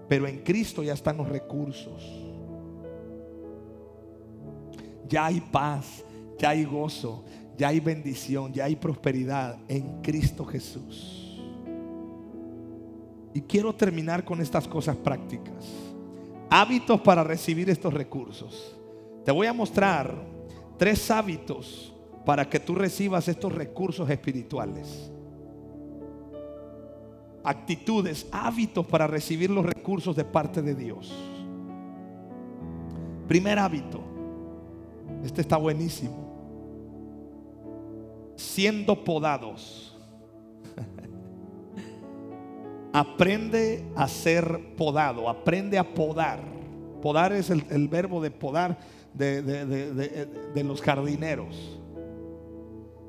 Pero 0.09 0.27
en 0.27 0.39
Cristo 0.39 0.83
ya 0.83 0.93
están 0.93 1.17
los 1.17 1.29
recursos. 1.29 2.03
Ya 5.09 5.27
hay 5.27 5.41
paz, 5.41 6.05
ya 6.39 6.51
hay 6.51 6.65
gozo, 6.65 7.25
ya 7.57 7.69
hay 7.69 7.81
bendición, 7.81 8.53
ya 8.53 8.65
hay 8.65 8.77
prosperidad 8.77 9.59
en 9.69 10.01
Cristo 10.01 10.45
Jesús. 10.45 11.22
Y 13.35 13.43
quiero 13.43 13.75
terminar 13.75 14.25
con 14.25 14.41
estas 14.41 14.69
cosas 14.69 14.97
prácticas. 14.97 15.65
Hábitos 16.51 17.01
para 17.01 17.25
recibir 17.25 17.71
estos 17.71 17.95
recursos. 17.95 18.77
Te 19.25 19.33
voy 19.33 19.47
a 19.47 19.53
mostrar 19.53 20.15
tres 20.77 21.11
hábitos 21.11 21.93
para 22.25 22.49
que 22.49 22.61
tú 22.61 22.75
recibas 22.75 23.29
estos 23.29 23.55
recursos 23.55 24.09
espirituales. 24.11 25.11
Actitudes, 27.45 28.27
hábitos 28.31 28.87
para 28.87 29.07
recibir 29.07 29.51
los 29.51 29.65
recursos 29.65 30.15
de 30.15 30.25
parte 30.25 30.63
de 30.63 30.75
Dios. 30.75 31.13
Primer 33.27 33.59
hábito. 33.59 34.01
Este 35.25 35.41
está 35.41 35.57
buenísimo. 35.57 36.31
Siendo 38.37 39.05
podados. 39.05 39.92
Aprende 42.93 43.85
a 43.97 44.07
ser 44.09 44.75
podado. 44.77 45.29
Aprende 45.29 45.79
a 45.79 45.95
podar. 45.95 46.41
Podar 47.01 47.33
es 47.33 47.51
el, 47.51 47.89
verbo 47.89 48.21
de 48.21 48.31
podar 48.31 48.79
de, 49.15 50.63
los 50.65 50.81
jardineros. 50.81 51.79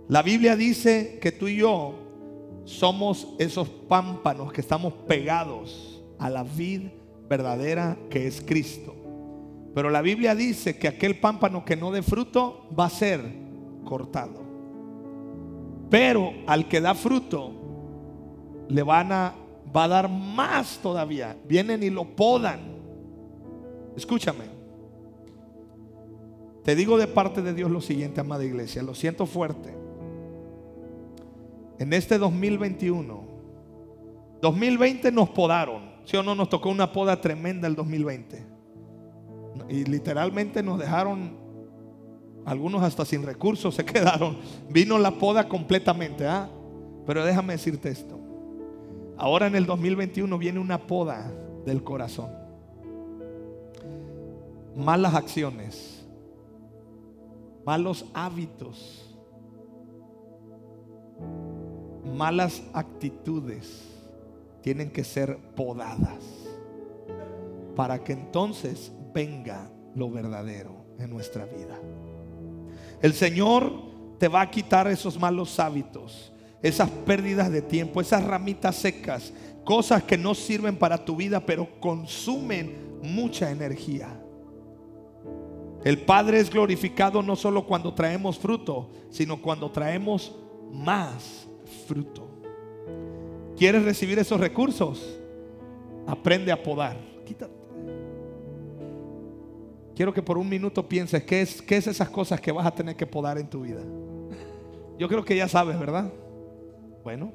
La 0.07 0.21
Biblia 0.21 0.55
dice 0.55 1.19
que 1.21 1.31
tú 1.31 1.47
y 1.47 1.57
yo 1.57 1.95
somos 2.65 3.27
esos 3.39 3.67
pámpanos 3.69 4.51
que 4.51 4.61
estamos 4.61 4.93
pegados 5.07 6.01
a 6.17 6.29
la 6.29 6.43
vid 6.43 6.83
verdadera 7.29 7.97
que 8.09 8.27
es 8.27 8.41
Cristo. 8.41 8.95
Pero 9.75 9.89
la 9.89 10.01
Biblia 10.01 10.35
dice 10.35 10.77
que 10.77 10.87
aquel 10.87 11.19
pámpano 11.19 11.65
que 11.65 11.75
no 11.75 11.91
dé 11.91 12.01
fruto 12.01 12.67
va 12.77 12.85
a 12.85 12.89
ser 12.89 13.21
cortado. 13.83 14.41
Pero 15.89 16.31
al 16.47 16.67
que 16.67 16.81
da 16.81 16.95
fruto 16.95 17.51
le 18.69 18.83
van 18.83 19.11
a 19.11 19.42
va 19.75 19.85
a 19.85 19.87
dar 19.87 20.09
más 20.09 20.79
todavía. 20.81 21.37
Vienen 21.47 21.83
y 21.83 21.89
lo 21.89 22.05
podan. 22.05 22.59
Escúchame. 23.95 24.45
Te 26.63 26.75
digo 26.75 26.97
de 26.97 27.07
parte 27.07 27.41
de 27.41 27.53
Dios 27.53 27.69
lo 27.69 27.81
siguiente, 27.81 28.21
amada 28.21 28.45
iglesia, 28.45 28.81
lo 28.83 28.95
siento 28.95 29.25
fuerte. 29.25 29.75
En 31.77 31.91
este 31.91 32.17
2021, 32.17 33.23
2020 34.41 35.11
nos 35.11 35.29
podaron, 35.29 35.91
¿sí 36.05 36.15
o 36.15 36.23
no? 36.23 36.35
Nos 36.35 36.49
tocó 36.49 36.69
una 36.69 36.91
poda 36.93 37.19
tremenda 37.19 37.67
el 37.67 37.75
2020. 37.75 38.45
Y 39.69 39.83
literalmente 39.85 40.63
nos 40.63 40.79
dejaron, 40.79 41.37
algunos 42.45 42.81
hasta 42.81 43.03
sin 43.03 43.23
recursos 43.23 43.75
se 43.75 43.83
quedaron. 43.85 44.37
Vino 44.69 44.97
la 44.97 45.11
poda 45.11 45.49
completamente, 45.49 46.25
¿ah? 46.25 46.49
Pero 47.05 47.25
déjame 47.25 47.53
decirte 47.53 47.89
esto. 47.89 48.22
Ahora 49.23 49.47
en 49.47 49.55
el 49.55 49.65
2021 49.65 50.37
viene 50.37 50.59
una 50.59 50.77
poda 50.77 51.31
del 51.65 51.81
corazón. 51.81 52.29
Malas 54.75 55.15
acciones 55.15 56.03
malos 57.65 58.05
hábitos, 58.13 59.15
malas 62.15 62.61
actitudes 62.73 63.83
tienen 64.61 64.91
que 64.91 65.03
ser 65.03 65.37
podadas 65.55 66.23
para 67.75 68.03
que 68.03 68.13
entonces 68.13 68.91
venga 69.13 69.69
lo 69.95 70.09
verdadero 70.09 70.75
en 70.99 71.09
nuestra 71.09 71.45
vida. 71.45 71.79
El 73.01 73.13
Señor 73.13 73.71
te 74.17 74.27
va 74.27 74.41
a 74.41 74.51
quitar 74.51 74.87
esos 74.87 75.17
malos 75.17 75.59
hábitos, 75.59 76.32
esas 76.63 76.89
pérdidas 76.89 77.51
de 77.51 77.61
tiempo, 77.61 77.99
esas 77.99 78.23
ramitas 78.23 78.77
secas, 78.77 79.33
cosas 79.65 80.01
que 80.03 80.17
no 80.17 80.33
sirven 80.33 80.77
para 80.77 81.03
tu 81.03 81.17
vida, 81.17 81.45
pero 81.45 81.67
consumen 81.81 82.97
mucha 83.03 83.51
energía. 83.51 84.17
El 85.83 85.99
Padre 85.99 86.39
es 86.39 86.49
glorificado 86.49 87.21
no 87.21 87.35
solo 87.35 87.65
cuando 87.67 87.93
traemos 87.93 88.39
fruto, 88.39 88.89
sino 89.09 89.41
cuando 89.41 89.69
traemos 89.69 90.33
más 90.71 91.45
fruto. 91.85 92.29
¿Quieres 93.57 93.83
recibir 93.83 94.17
esos 94.17 94.39
recursos? 94.39 95.19
Aprende 96.07 96.51
a 96.53 96.63
podar. 96.63 96.97
Quítate. 97.25 97.53
quiero 99.95 100.13
que 100.13 100.21
por 100.21 100.37
un 100.37 100.47
minuto 100.47 100.87
pienses 100.87 101.23
qué 101.23 101.41
es, 101.41 101.61
qué 101.61 101.77
es 101.77 101.87
esas 101.87 102.09
cosas 102.09 102.39
que 102.39 102.51
vas 102.53 102.65
a 102.65 102.71
tener 102.71 102.95
que 102.95 103.05
podar 103.05 103.37
en 103.37 103.49
tu 103.49 103.61
vida. 103.61 103.81
Yo 104.97 105.09
creo 105.09 105.25
que 105.25 105.35
ya 105.35 105.49
sabes, 105.49 105.77
¿verdad? 105.77 106.11
Bueno, 107.03 107.33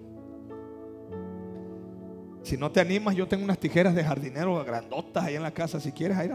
si 2.42 2.56
no 2.56 2.70
te 2.70 2.80
animas, 2.80 3.14
yo 3.14 3.28
tengo 3.28 3.44
unas 3.44 3.58
tijeras 3.58 3.94
de 3.94 4.02
jardinero 4.02 4.64
grandotas 4.64 5.24
ahí 5.24 5.34
en 5.34 5.42
la 5.42 5.50
casa. 5.50 5.78
Si 5.78 5.92
quieres, 5.92 6.16
ahí. 6.16 6.30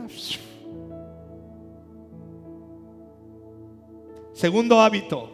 Segundo 4.34 4.80
hábito, 4.80 5.32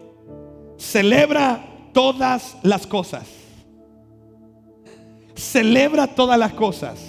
celebra 0.78 1.66
todas 1.92 2.56
las 2.64 2.88
cosas. 2.88 3.28
Celebra 5.36 6.08
todas 6.08 6.40
las 6.40 6.54
cosas. 6.54 7.09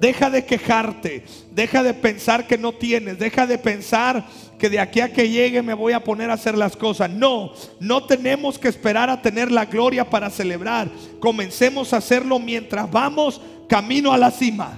Deja 0.00 0.30
de 0.30 0.46
quejarte, 0.46 1.24
deja 1.50 1.82
de 1.82 1.92
pensar 1.92 2.46
que 2.46 2.56
no 2.56 2.72
tienes, 2.72 3.18
deja 3.18 3.46
de 3.46 3.58
pensar 3.58 4.26
que 4.58 4.70
de 4.70 4.80
aquí 4.80 5.00
a 5.00 5.12
que 5.12 5.28
llegue 5.28 5.60
me 5.60 5.74
voy 5.74 5.92
a 5.92 6.02
poner 6.02 6.30
a 6.30 6.34
hacer 6.34 6.56
las 6.56 6.74
cosas. 6.74 7.10
No, 7.10 7.52
no 7.80 8.04
tenemos 8.04 8.58
que 8.58 8.68
esperar 8.68 9.10
a 9.10 9.20
tener 9.20 9.52
la 9.52 9.66
gloria 9.66 10.08
para 10.08 10.30
celebrar. 10.30 10.88
Comencemos 11.18 11.92
a 11.92 11.98
hacerlo 11.98 12.38
mientras 12.38 12.90
vamos 12.90 13.42
camino 13.68 14.10
a 14.10 14.16
la 14.16 14.30
cima. 14.30 14.72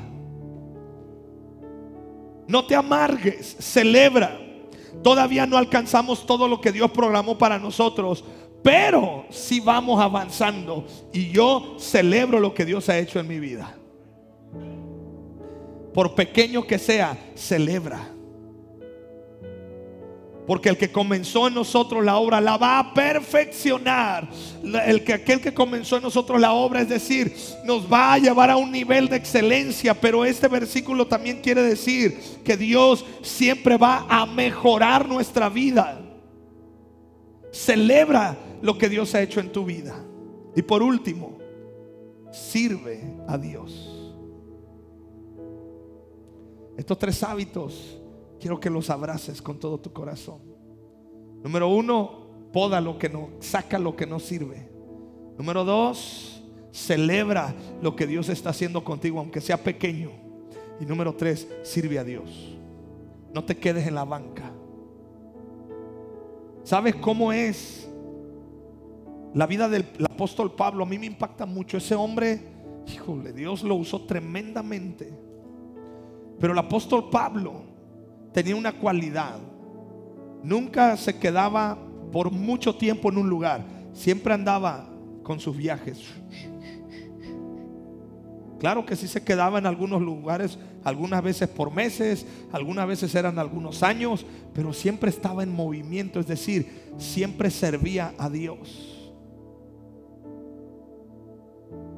No 2.49 2.65
te 2.67 2.75
amargues, 2.75 3.57
celebra. 3.61 4.41
Todavía 5.05 5.47
no 5.47 5.57
alcanzamos 5.57 6.27
todo 6.27 6.49
lo 6.49 6.61
que 6.61 6.73
Dios 6.73 6.91
programó 6.91 7.39
para 7.39 7.61
nosotros, 7.61 8.25
pero 8.65 9.25
si 9.31 9.61
vamos 9.61 10.01
avanzando 10.03 10.85
y 11.13 11.31
yo 11.31 11.77
celebro 11.79 12.41
lo 12.41 12.53
que 12.53 12.65
Dios 12.65 12.89
ha 12.89 12.99
hecho 12.99 13.21
en 13.21 13.29
mi 13.29 13.39
vida. 13.39 13.77
Por 15.95 16.15
pequeño 16.15 16.67
que 16.67 16.79
sea, 16.79 17.19
celebra. 17.35 18.13
Porque 20.47 20.69
el 20.69 20.77
que 20.77 20.91
comenzó 20.91 21.47
en 21.47 21.55
nosotros 21.55 22.05
la 22.05 22.17
obra 22.17 22.41
la 22.41 22.57
va 22.57 22.79
a 22.79 22.95
perfeccionar. 22.95 24.29
El 24.87 25.05
que, 25.05 25.13
aquel 25.13 25.41
que 25.41 25.55
comenzó 25.55 25.97
en 25.97 26.03
nosotros 26.03 26.41
la 26.41 26.53
obra, 26.53 26.81
es 26.81 26.89
decir, 26.89 27.35
nos 27.65 27.91
va 27.91 28.15
a 28.15 28.19
llevar 28.19 28.51
a 28.51 28.57
un 28.57 28.73
nivel 28.73 29.09
de 29.09 29.17
excelencia. 29.17 29.95
Pero 29.95 30.25
este 30.25 30.49
versículo 30.49 31.07
también 31.07 31.41
quiere 31.41 31.63
decir 31.63 32.19
que 32.45 32.57
Dios 32.57 33.05
siempre 33.23 33.77
va 33.77 34.07
a 34.09 34.27
mejorar 34.27 35.09
nuestra 35.09 35.49
vida. 35.49 36.01
Celebra 37.53 38.37
lo 38.63 38.77
que 38.77 38.89
Dios 38.89 39.15
ha 39.15 39.23
hecho 39.23 39.39
en 39.39 39.53
tu 39.53 39.65
vida. 39.65 39.95
Y 40.57 40.63
por 40.63 40.83
último, 40.83 41.39
sirve 42.33 43.01
a 43.29 43.39
Dios. 43.39 43.92
Estos 46.83 46.99
tres 46.99 47.23
hábitos 47.23 47.97
quiero 48.41 48.59
que 48.59 48.69
los 48.69 48.91
abraces 48.91 49.41
con 49.41 49.57
todo 49.61 49.79
tu 49.79 49.93
corazón. 49.93 50.41
Número 51.41 51.69
uno, 51.69 52.49
poda 52.53 52.81
lo 52.81 52.99
que 52.99 53.09
no, 53.09 53.29
saca 53.39 53.79
lo 53.79 53.95
que 53.95 54.05
no 54.05 54.19
sirve. 54.19 54.69
Número 55.39 55.65
dos, 55.65 56.43
celebra 56.73 57.55
lo 57.81 57.95
que 57.95 58.09
Dios 58.09 58.29
está 58.29 58.51
haciendo 58.51 58.83
contigo, 58.83 59.21
aunque 59.21 59.41
sea 59.41 59.63
pequeño. 59.63 60.11
Y 60.81 60.85
número 60.85 61.15
tres, 61.15 61.47
sirve 61.63 62.01
a 62.01 62.05
Dios. 62.05 62.59
No 63.33 63.45
te 63.45 63.57
quedes 63.57 63.87
en 63.87 63.95
la 63.95 64.05
banca. 64.05 64.51
¿Sabes 66.65 66.97
cómo 66.97 67.33
es 67.33 67.89
la 69.35 69.47
vida 69.47 69.69
del 69.69 69.87
apóstol 70.11 70.51
Pablo? 70.57 70.83
A 70.83 70.89
mí 70.89 70.99
me 70.99 71.07
impacta 71.07 71.47
mucho. 71.47 71.77
Ese 71.77 71.95
hombre, 71.95 72.41
híjole, 72.93 73.33
Dios 73.33 73.63
lo 73.63 73.77
usó 73.77 74.03
tremendamente. 74.05 75.31
Pero 76.43 76.55
el 76.55 76.59
apóstol 76.59 77.09
Pablo 77.09 77.63
tenía 78.33 78.57
una 78.57 78.73
cualidad. 78.73 79.39
Nunca 80.43 80.97
se 80.97 81.17
quedaba 81.17 81.79
por 82.11 82.33
mucho 82.33 82.75
tiempo 82.75 83.13
en 83.13 83.19
un 83.19 83.31
lugar. 83.31 83.65
Siempre 83.93 84.35
andaba 84.35 84.89
con 85.23 85.39
sus 85.39 85.57
viajes. 85.57 86.03
Claro 88.59 88.85
que 88.85 88.97
sí 88.97 89.07
se 89.07 89.23
quedaba 89.23 89.61
en 89.61 89.67
algunos 89.67 90.03
lugares, 90.03 90.59
algunas 90.83 91.23
veces 91.23 91.49
por 91.49 91.73
meses, 91.73 92.27
algunas 92.51 92.89
veces 92.89 93.15
eran 93.15 93.39
algunos 93.39 93.85
años, 93.85 94.27
pero 94.53 94.73
siempre 94.73 95.11
estaba 95.11 95.45
en 95.45 95.53
movimiento, 95.55 96.19
es 96.19 96.27
decir, 96.27 96.91
siempre 96.99 97.53
servía 97.53 98.15
a 98.19 98.29
Dios. 98.29 99.13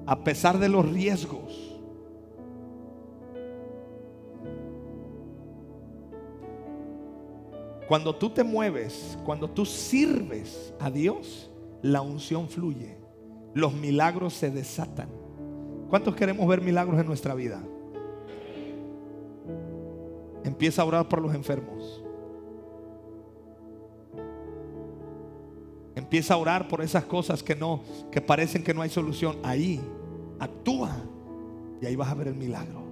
A 0.07 0.23
pesar 0.23 0.59
de 0.59 0.69
los 0.69 0.87
riesgos, 0.87 1.74
Cuando 7.89 8.15
tú 8.15 8.31
te 8.31 8.43
mueves, 8.43 9.19
cuando 9.25 9.49
tú 9.51 9.67
sirves 9.67 10.73
a 10.81 10.91
Dios, 10.91 11.51
la 11.83 12.01
unción 12.01 12.49
fluye. 12.49 12.97
Los 13.53 13.75
milagros 13.75 14.35
se 14.35 14.51
desatan. 14.51 15.09
¿Cuántos 15.91 16.17
queremos 16.17 16.49
ver 16.49 16.61
milagros 16.61 16.99
en 16.99 17.07
nuestra 17.07 17.35
vida? 17.35 17.63
Empieza 20.45 20.83
a 20.83 20.85
orar 20.85 21.09
por 21.09 21.21
los 21.21 21.35
enfermos. 21.35 22.03
Empieza 25.95 26.35
a 26.35 26.37
orar 26.39 26.69
por 26.69 26.81
esas 26.83 27.05
cosas 27.05 27.43
que 27.43 27.55
no, 27.55 27.83
que 28.11 28.21
parecen 28.21 28.65
que 28.65 28.75
no 28.75 28.83
hay 28.83 28.91
solución. 28.91 29.37
Ahí 29.43 29.81
actúa 30.41 30.97
y 31.81 31.87
ahí 31.87 31.97
vas 31.97 32.11
a 32.11 32.15
ver 32.15 32.29
el 32.29 32.35
milagro. 32.35 32.84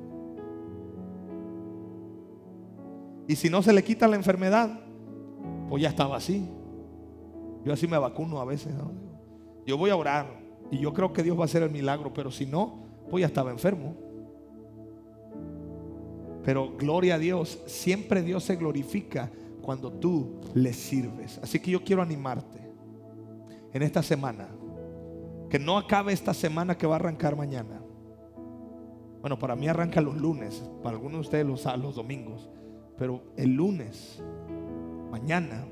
Y 3.29 3.37
si 3.37 3.49
no 3.49 3.63
se 3.63 3.73
le 3.73 3.85
quita 3.85 4.09
la 4.09 4.17
enfermedad, 4.17 4.81
pues 5.69 5.83
ya 5.83 5.89
estaba 5.89 6.17
así. 6.17 6.49
Yo 7.65 7.73
así 7.73 7.87
me 7.87 7.99
vacuno 7.99 8.41
a 8.41 8.45
veces. 8.45 8.73
Yo 9.67 9.77
voy 9.77 9.91
a 9.91 9.97
orar 9.97 10.27
y 10.71 10.79
yo 10.79 10.93
creo 10.93 11.13
que 11.13 11.23
Dios 11.23 11.37
va 11.39 11.43
a 11.43 11.45
hacer 11.45 11.63
el 11.63 11.71
milagro, 11.71 12.13
pero 12.13 12.31
si 12.31 12.47
no, 12.47 12.85
pues 13.09 13.23
ya 13.23 13.27
estaba 13.27 13.51
enfermo. 13.51 13.95
Pero 16.45 16.77
gloria 16.77 17.15
a 17.15 17.19
Dios, 17.19 17.61
siempre 17.67 18.23
Dios 18.23 18.43
se 18.43 18.57
glorifica 18.57 19.31
cuando 19.63 19.93
tú 19.93 20.41
le 20.55 20.73
sirves. 20.73 21.39
Así 21.43 21.61
que 21.61 21.71
yo 21.71 21.85
quiero 21.85 22.03
animarte 22.03 22.61
en 23.73 23.83
esta 23.83 24.03
semana. 24.03 24.49
Que 25.49 25.59
no 25.59 25.79
acabe 25.79 26.13
esta 26.13 26.35
semana 26.35 26.77
que 26.77 26.87
va 26.87 26.95
a 26.95 26.99
arrancar 26.99 27.37
mañana. 27.37 27.81
Bueno, 29.21 29.39
para 29.39 29.55
mí 29.55 29.69
arranca 29.69 30.01
los 30.01 30.17
lunes, 30.17 30.69
para 30.83 30.97
algunos 30.97 31.13
de 31.13 31.21
ustedes 31.21 31.47
los, 31.47 31.95
domingos. 31.95 32.51
Pero 32.97 33.23
el 33.37 33.55
lunes 33.55 34.23
mañana, 35.11 35.65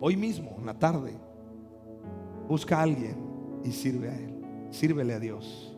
hoy 0.00 0.16
mismo, 0.16 0.56
en 0.58 0.66
la 0.66 0.78
tarde, 0.78 1.12
busca 2.48 2.78
a 2.78 2.82
alguien 2.82 3.16
y 3.64 3.72
sirve 3.72 4.10
a 4.10 4.16
él. 4.16 4.34
Sírvele 4.70 5.14
a 5.14 5.20
Dios. 5.20 5.74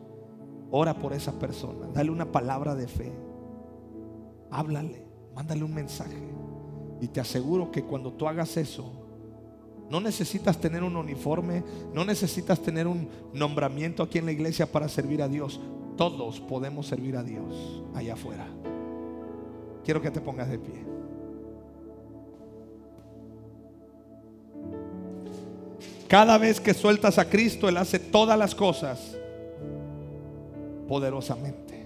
Ora 0.71 0.93
por 0.93 1.13
esa 1.13 1.37
persona. 1.39 1.87
Dale 1.93 2.11
una 2.11 2.31
palabra 2.31 2.75
de 2.75 2.87
fe. 2.87 3.11
Háblale. 4.51 5.05
Mándale 5.33 5.63
un 5.63 5.73
mensaje. 5.73 6.17
Y 7.01 7.07
te 7.07 7.21
aseguro 7.21 7.71
que 7.71 7.83
cuando 7.83 8.13
tú 8.13 8.27
hagas 8.27 8.57
eso, 8.57 8.91
no 9.89 9.99
necesitas 9.99 10.59
tener 10.59 10.83
un 10.83 10.95
uniforme, 10.95 11.63
no 11.93 12.05
necesitas 12.05 12.59
tener 12.59 12.87
un 12.87 13.09
nombramiento 13.33 14.03
aquí 14.03 14.19
en 14.19 14.25
la 14.25 14.31
iglesia 14.31 14.71
para 14.71 14.87
servir 14.89 15.21
a 15.21 15.27
Dios. 15.27 15.59
Todos 15.97 16.39
podemos 16.39 16.87
servir 16.87 17.17
a 17.17 17.23
Dios 17.23 17.83
allá 17.95 18.13
afuera. 18.13 18.47
Quiero 19.83 20.01
que 20.01 20.11
te 20.11 20.21
pongas 20.21 20.49
de 20.49 20.59
pie. 20.59 20.85
Cada 26.07 26.37
vez 26.39 26.59
que 26.59 26.73
sueltas 26.73 27.19
a 27.19 27.29
Cristo, 27.29 27.69
Él 27.69 27.77
hace 27.77 27.99
todas 27.99 28.37
las 28.37 28.55
cosas 28.55 29.15
poderosamente. 30.87 31.78